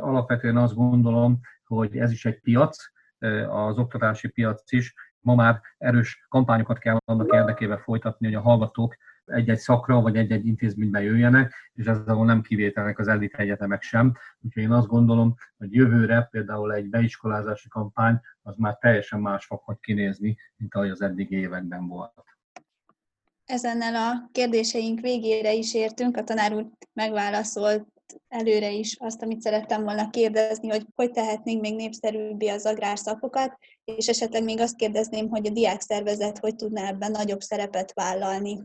Alapvetően 0.01 0.57
azt 0.57 0.75
gondolom, 0.75 1.41
hogy 1.65 1.97
ez 1.97 2.13
is 2.13 2.25
egy 2.25 2.41
piac, 2.41 2.77
az 3.49 3.79
oktatási 3.79 4.29
piac 4.29 4.73
is. 4.73 4.95
Ma 5.21 5.35
már 5.35 5.61
erős 5.79 6.27
kampányokat 6.29 6.79
kell 6.79 6.97
annak 7.05 7.33
érdekében 7.33 7.79
folytatni, 7.79 8.27
hogy 8.27 8.35
a 8.35 8.41
hallgatók 8.41 8.97
egy-egy 9.25 9.59
szakra 9.59 10.01
vagy 10.01 10.17
egy-egy 10.17 10.47
intézménybe 10.47 11.03
jöjjenek, 11.03 11.71
és 11.73 11.87
ezzel 11.87 12.25
nem 12.25 12.43
kivételnek 12.43 12.99
az 12.99 13.09
elit 13.09 13.35
egyetemek 13.35 13.83
sem. 13.83 14.15
Úgyhogy 14.41 14.63
én 14.63 14.73
azt 14.73 14.87
gondolom, 14.87 15.35
hogy 15.57 15.75
jövőre 15.75 16.29
például 16.31 16.73
egy 16.73 16.89
beiskolázási 16.89 17.69
kampány 17.69 18.21
az 18.43 18.57
már 18.57 18.79
teljesen 18.79 19.21
más 19.21 19.45
fog 19.45 19.81
kinézni, 19.81 20.37
mint 20.57 20.75
ahogy 20.75 20.91
az 20.91 21.03
eddigi 21.03 21.37
években 21.37 21.87
volt. 21.87 22.13
Ezennel 23.53 23.95
a 23.95 24.29
kérdéseink 24.33 25.01
végére 25.01 25.53
is 25.53 25.75
értünk. 25.75 26.17
A 26.17 26.25
tanár 26.25 26.55
úr 26.55 26.67
megválaszolt 26.93 27.87
előre 28.29 28.71
is 28.71 28.97
azt, 29.01 29.23
amit 29.23 29.41
szerettem 29.41 29.83
volna 29.83 30.11
kérdezni, 30.11 30.69
hogy 30.69 30.87
hogy 30.95 31.11
tehetnénk 31.11 31.61
még 31.61 31.75
népszerűbbé 31.75 32.49
az 32.49 32.67
agrárszakokat, 32.67 33.59
és 33.85 34.09
esetleg 34.09 34.45
még 34.45 34.61
azt 34.61 34.77
kérdezném, 34.77 35.29
hogy 35.29 35.47
a 35.47 35.51
diákszervezet 35.51 36.39
hogy 36.39 36.57
tudná 36.57 36.87
ebben 36.87 37.11
nagyobb 37.11 37.41
szerepet 37.41 37.93
vállalni. 37.95 38.63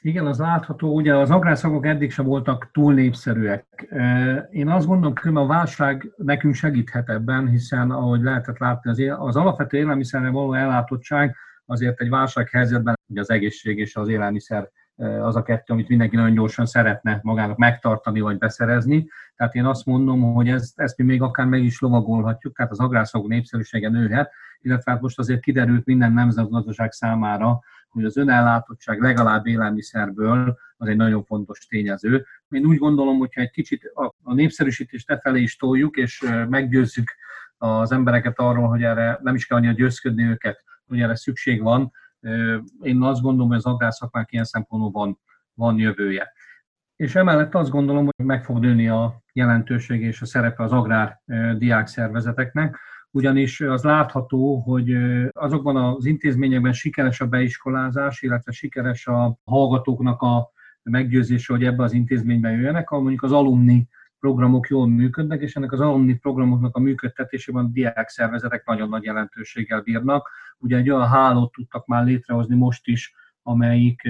Igen, 0.00 0.26
az 0.26 0.38
látható, 0.38 0.94
ugye 0.94 1.16
az 1.16 1.30
agrárszakok 1.30 1.86
eddig 1.86 2.10
sem 2.10 2.24
voltak 2.24 2.70
túl 2.72 2.94
népszerűek. 2.94 3.86
Én 4.50 4.68
azt 4.68 4.86
gondolom, 4.86 5.14
hogy 5.22 5.36
a 5.36 5.46
válság 5.46 6.12
nekünk 6.16 6.54
segíthet 6.54 7.08
ebben, 7.08 7.48
hiszen 7.48 7.90
ahogy 7.90 8.20
lehetett 8.20 8.58
látni, 8.58 8.90
az, 8.90 9.18
az 9.18 9.36
alapvető 9.36 9.76
élelmiszerre 9.76 10.30
való 10.30 10.52
ellátottság 10.52 11.36
azért 11.66 12.00
egy 12.00 12.08
válsághelyzetben 12.08 12.94
hogy 13.06 13.18
az 13.18 13.30
egészség 13.30 13.78
és 13.78 13.96
az 13.96 14.08
élelmiszer 14.08 14.70
az 14.96 15.36
a 15.36 15.42
kettő, 15.42 15.72
amit 15.72 15.88
mindenki 15.88 16.16
nagyon 16.16 16.34
gyorsan 16.34 16.66
szeretne 16.66 17.20
magának 17.22 17.56
megtartani 17.56 18.20
vagy 18.20 18.38
beszerezni. 18.38 19.08
Tehát 19.36 19.54
én 19.54 19.64
azt 19.64 19.86
mondom, 19.86 20.34
hogy 20.34 20.48
ezt, 20.48 20.80
ezt 20.80 20.96
mi 20.96 21.04
még 21.04 21.22
akár 21.22 21.46
meg 21.46 21.62
is 21.62 21.80
lovagolhatjuk, 21.80 22.56
tehát 22.56 22.72
az 22.72 22.80
agrárszagok 22.80 23.28
népszerűsége 23.28 23.88
nőhet, 23.88 24.32
illetve 24.60 24.92
hát 24.92 25.00
most 25.00 25.18
azért 25.18 25.40
kiderült 25.40 25.84
minden 25.84 26.12
nemzetgazdaság 26.12 26.92
számára, 26.92 27.60
hogy 27.88 28.04
az 28.04 28.16
önellátottság 28.16 29.00
legalább 29.00 29.46
élelmiszerből 29.46 30.58
az 30.76 30.88
egy 30.88 30.96
nagyon 30.96 31.24
fontos 31.24 31.66
tényező. 31.66 32.26
Én 32.48 32.64
úgy 32.64 32.78
gondolom, 32.78 33.18
hogyha 33.18 33.40
egy 33.40 33.50
kicsit 33.50 33.90
a, 33.94 34.14
a 34.22 34.34
népszerűsítést 34.34 35.10
e 35.10 35.18
felé 35.18 35.40
is 35.40 35.56
toljuk, 35.56 35.96
és 35.96 36.24
meggyőzzük 36.48 37.14
az 37.58 37.92
embereket 37.92 38.38
arról, 38.38 38.68
hogy 38.68 38.82
erre 38.82 39.18
nem 39.22 39.34
is 39.34 39.46
kell 39.46 39.58
annyira 39.58 39.72
győzködni 39.72 40.22
őket, 40.22 40.64
hogy 40.88 41.00
erre 41.00 41.16
szükség 41.16 41.62
van, 41.62 41.92
én 42.82 43.02
azt 43.02 43.20
gondolom, 43.20 43.48
hogy 43.48 43.56
az 43.56 43.66
agrárszakmák 43.66 44.32
ilyen 44.32 44.44
szempontból 44.44 44.90
van, 44.90 45.18
van 45.54 45.78
jövője. 45.78 46.32
És 46.96 47.14
emellett 47.14 47.54
azt 47.54 47.70
gondolom, 47.70 48.08
hogy 48.16 48.26
meg 48.26 48.44
fog 48.44 48.58
nőni 48.58 48.88
a 48.88 49.22
jelentőség 49.32 50.02
és 50.02 50.22
a 50.22 50.26
szerepe 50.26 50.62
az 50.62 50.72
agrár 50.72 51.20
diák 51.58 51.86
szervezeteknek, 51.86 52.78
ugyanis 53.10 53.60
az 53.60 53.82
látható, 53.82 54.56
hogy 54.60 54.96
azokban 55.30 55.76
az 55.76 56.04
intézményekben 56.04 56.72
sikeres 56.72 57.20
a 57.20 57.26
beiskolázás, 57.26 58.22
illetve 58.22 58.52
sikeres 58.52 59.06
a 59.06 59.38
hallgatóknak 59.44 60.22
a 60.22 60.50
meggyőzése, 60.82 61.52
hogy 61.52 61.64
ebbe 61.64 61.82
az 61.82 61.92
intézménybe 61.92 62.50
jöjjenek, 62.50 62.90
ahol 62.90 63.02
mondjuk 63.02 63.22
az 63.22 63.32
alumni 63.32 63.88
programok 64.20 64.68
jól 64.68 64.88
működnek, 64.88 65.40
és 65.40 65.56
ennek 65.56 65.72
az 65.72 65.80
alumni 65.80 66.14
programoknak 66.14 66.76
a 66.76 66.80
működtetésében 66.80 67.64
a 67.64 67.68
diák 67.68 68.08
szervezetek 68.08 68.66
nagyon 68.66 68.88
nagy 68.88 69.02
jelentőséggel 69.02 69.80
bírnak. 69.80 70.30
Ugye 70.58 70.76
egy 70.76 70.90
olyan 70.90 71.08
hálót 71.08 71.52
tudtak 71.52 71.86
már 71.86 72.04
létrehozni 72.04 72.56
most 72.56 72.86
is, 72.86 73.14
amelyik 73.42 74.02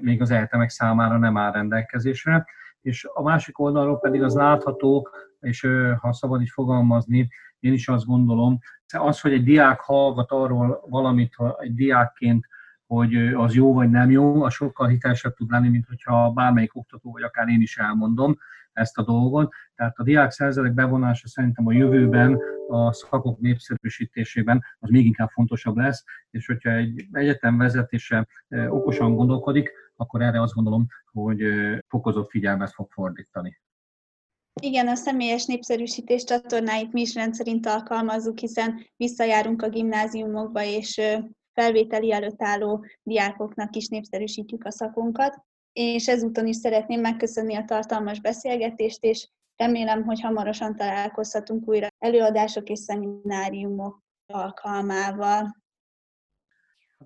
még 0.00 0.20
az 0.20 0.30
egyetemek 0.30 0.70
számára 0.70 1.18
nem 1.18 1.36
áll 1.36 1.52
rendelkezésre. 1.52 2.46
És 2.80 3.08
a 3.14 3.22
másik 3.22 3.58
oldalról 3.58 3.98
pedig 3.98 4.22
az 4.22 4.34
látható, 4.34 5.08
és 5.40 5.68
ha 6.00 6.12
szabad 6.12 6.42
is 6.42 6.52
fogalmazni, 6.52 7.28
én 7.60 7.72
is 7.72 7.88
azt 7.88 8.06
gondolom, 8.06 8.58
az, 8.98 9.20
hogy 9.20 9.32
egy 9.32 9.44
diák 9.44 9.80
hallgat 9.80 10.30
arról 10.30 10.84
valamit, 10.88 11.34
ha 11.34 11.56
egy 11.60 11.74
diákként, 11.74 12.46
hogy 12.86 13.16
az 13.16 13.54
jó 13.54 13.74
vagy 13.74 13.90
nem 13.90 14.10
jó, 14.10 14.42
az 14.42 14.54
sokkal 14.54 14.88
hitelesebb 14.88 15.34
tud 15.34 15.50
lenni, 15.50 15.68
mint 15.68 15.86
hogyha 15.86 16.30
bármelyik 16.30 16.76
oktató, 16.76 17.12
vagy 17.12 17.22
akár 17.22 17.48
én 17.48 17.60
is 17.60 17.76
elmondom 17.76 18.38
ezt 18.72 18.98
a 18.98 19.02
dolgot. 19.02 19.52
Tehát 19.74 19.98
a 19.98 20.02
diák 20.02 20.30
szerzetek 20.30 20.74
bevonása 20.74 21.28
szerintem 21.28 21.66
a 21.66 21.72
jövőben 21.72 22.38
a 22.68 22.92
szakok 22.92 23.40
népszerűsítésében 23.40 24.62
az 24.78 24.90
még 24.90 25.06
inkább 25.06 25.28
fontosabb 25.28 25.76
lesz, 25.76 26.04
és 26.30 26.46
hogyha 26.46 26.70
egy 26.70 27.06
egyetem 27.12 27.58
vezetése 27.58 28.26
okosan 28.68 29.14
gondolkodik, 29.14 29.70
akkor 29.96 30.22
erre 30.22 30.40
azt 30.40 30.54
gondolom, 30.54 30.86
hogy 31.12 31.42
fokozott 31.88 32.30
figyelmet 32.30 32.72
fog 32.72 32.90
fordítani. 32.90 33.60
Igen, 34.60 34.88
a 34.88 34.94
személyes 34.94 35.44
népszerűsítés 35.44 36.24
csatornáit 36.24 36.92
mi 36.92 37.00
is 37.00 37.14
rendszerint 37.14 37.66
alkalmazzuk, 37.66 38.38
hiszen 38.38 38.86
visszajárunk 38.96 39.62
a 39.62 39.68
gimnáziumokba, 39.68 40.62
és 40.62 41.00
felvételi 41.52 42.12
előtt 42.12 42.42
álló 42.42 42.84
diákoknak 43.02 43.76
is 43.76 43.88
népszerűsítjük 43.88 44.64
a 44.64 44.70
szakunkat. 44.70 45.44
És 45.72 46.08
ezúton 46.08 46.46
is 46.46 46.56
szeretném 46.56 47.00
megköszönni 47.00 47.54
a 47.54 47.64
tartalmas 47.64 48.20
beszélgetést, 48.20 49.04
és 49.04 49.28
remélem, 49.56 50.02
hogy 50.02 50.20
hamarosan 50.20 50.76
találkozhatunk 50.76 51.68
újra 51.68 51.88
előadások 51.98 52.68
és 52.68 52.78
szemináriumok 52.78 54.02
alkalmával. 54.26 55.60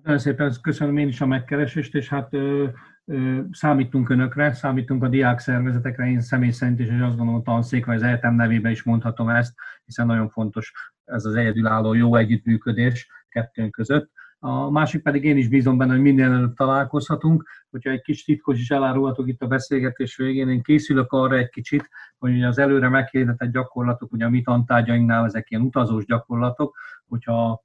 Nagyon 0.03 0.19
szépen 0.19 0.53
köszönöm 0.61 0.97
én 0.97 1.07
is 1.07 1.21
a 1.21 1.25
megkeresést, 1.25 1.95
és 1.95 2.09
hát 2.09 2.33
ö, 2.33 2.67
ö, 3.05 3.41
számítunk 3.51 4.09
önökre, 4.09 4.53
számítunk 4.53 5.03
a 5.03 5.07
diák 5.07 5.39
szervezetekre, 5.39 6.07
én 6.07 6.21
személy 6.21 6.51
szerint 6.51 6.79
is, 6.79 6.87
és 6.87 6.99
azt 6.99 7.17
gondolom 7.17 7.35
a 7.35 7.43
tanszék, 7.43 7.85
vagy 7.85 7.95
az 7.95 8.01
egyetem 8.01 8.35
nevében 8.35 8.71
is 8.71 8.83
mondhatom 8.83 9.29
ezt, 9.29 9.53
hiszen 9.85 10.05
nagyon 10.05 10.29
fontos 10.29 10.71
ez 11.05 11.25
az 11.25 11.35
egyedülálló 11.35 11.93
jó 11.93 12.15
együttműködés 12.15 13.09
kettőnk 13.29 13.71
között. 13.71 14.11
A 14.39 14.69
másik 14.69 15.01
pedig 15.01 15.23
én 15.23 15.37
is 15.37 15.47
bízom 15.47 15.77
benne, 15.77 15.91
hogy 15.91 16.01
minél 16.01 16.31
előbb 16.31 16.53
találkozhatunk. 16.53 17.49
Hogyha 17.69 17.89
egy 17.89 18.01
kis 18.01 18.23
titkos 18.23 18.59
is 18.59 18.69
elárulhatok 18.69 19.27
itt 19.27 19.41
a 19.41 19.47
beszélgetés 19.47 20.15
végén, 20.15 20.49
én 20.49 20.61
készülök 20.61 21.11
arra 21.11 21.37
egy 21.37 21.49
kicsit, 21.49 21.89
hogy 22.17 22.43
az 22.43 22.57
előre 22.57 22.89
meghirdetett 22.89 23.51
gyakorlatok, 23.51 24.11
ugye 24.11 24.25
a 24.25 24.29
mi 24.29 24.41
tantárgyainknál 24.41 25.25
ezek 25.25 25.49
ilyen 25.49 25.63
utazós 25.63 26.05
gyakorlatok, 26.05 26.75
hogyha 27.07 27.63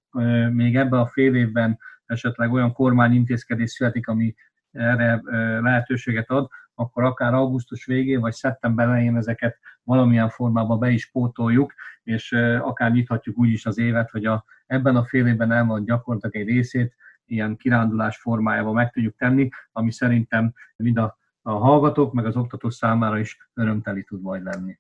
még 0.51 0.77
ebben 0.77 1.01
a 1.01 1.07
fél 1.07 1.35
évben 1.35 1.79
esetleg 2.07 2.53
olyan 2.53 2.73
kormányintézkedés 2.73 3.71
születik, 3.71 4.09
ami 4.09 4.35
erre 4.71 5.21
lehetőséget 5.61 6.31
ad, 6.31 6.49
akkor 6.75 7.05
akár 7.05 7.35
augusztus 7.35 7.85
végén 7.85 8.21
vagy 8.21 8.33
szeptember 8.33 8.87
elején 8.87 9.17
ezeket 9.17 9.59
valamilyen 9.83 10.29
formában 10.29 10.79
be 10.79 10.91
is 10.91 11.11
pótoljuk, 11.11 11.75
és 12.03 12.33
akár 12.61 12.93
nyithatjuk 12.93 13.39
úgy 13.39 13.49
is 13.49 13.67
az 13.67 13.79
évet, 13.79 14.11
hogy 14.11 14.25
a, 14.25 14.45
ebben 14.67 14.97
a 14.97 15.05
fél 15.05 15.27
évben 15.27 15.53
elmond 15.53 15.87
gyakorlatilag 15.87 16.37
egy 16.37 16.55
részét 16.55 16.97
ilyen 17.27 17.57
kirándulás 17.57 18.19
formájában 18.19 18.75
meg 18.75 18.91
tudjuk 18.91 19.17
tenni, 19.17 19.49
ami 19.73 19.93
szerintem 19.93 20.55
mind 20.77 20.99
a, 20.99 21.19
a 21.43 21.53
hallgatók, 21.53 22.13
meg 22.13 22.27
az 22.27 22.37
oktató 22.37 22.71
számára 22.71 23.19
is 23.19 23.49
örömteli 23.55 24.05
tud 24.05 24.21
majd 24.21 24.43
lenni. 24.43 24.79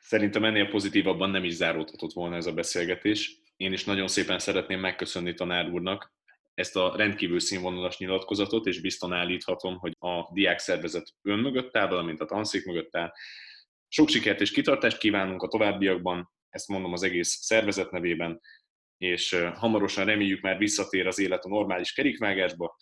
Szerintem 0.00 0.44
ennél 0.44 0.68
pozitívabban 0.68 1.30
nem 1.30 1.44
is 1.44 1.54
záródhatott 1.54 2.12
volna 2.12 2.36
ez 2.36 2.46
a 2.46 2.52
beszélgetés. 2.52 3.40
Én 3.56 3.72
is 3.72 3.84
nagyon 3.84 4.08
szépen 4.08 4.38
szeretném 4.38 4.80
megköszönni 4.80 5.34
tanár 5.34 5.68
úrnak 5.68 6.12
ezt 6.54 6.76
a 6.76 6.96
rendkívül 6.96 7.40
színvonalas 7.40 7.98
nyilatkozatot, 7.98 8.66
és 8.66 8.80
bizton 8.80 9.12
állíthatom, 9.12 9.78
hogy 9.78 9.96
a 9.98 10.32
diák 10.32 10.58
szervezet 10.58 11.08
ön 11.22 11.38
mögött 11.38 11.76
áll, 11.76 11.88
valamint 11.88 12.20
a 12.20 12.24
tanszék 12.24 12.64
mögött 12.64 12.96
áll. 12.96 13.12
Sok 13.88 14.08
sikert 14.08 14.40
és 14.40 14.50
kitartást 14.50 14.98
kívánunk 14.98 15.42
a 15.42 15.48
továbbiakban, 15.48 16.30
ezt 16.48 16.68
mondom 16.68 16.92
az 16.92 17.02
egész 17.02 17.38
szervezet 17.40 17.90
nevében, 17.90 18.40
és 18.96 19.46
hamarosan 19.54 20.04
reméljük 20.04 20.40
már 20.40 20.58
visszatér 20.58 21.06
az 21.06 21.18
élet 21.18 21.44
a 21.44 21.48
normális 21.48 21.92
kerékvágásba. 21.92 22.76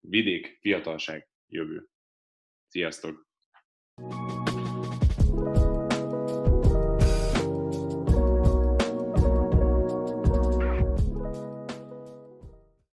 Vidék, 0.00 0.58
fiatalság, 0.60 1.28
jövő. 1.46 1.86
Sziasztok! 2.68 3.24
thank 3.98 4.30
you 4.30 4.45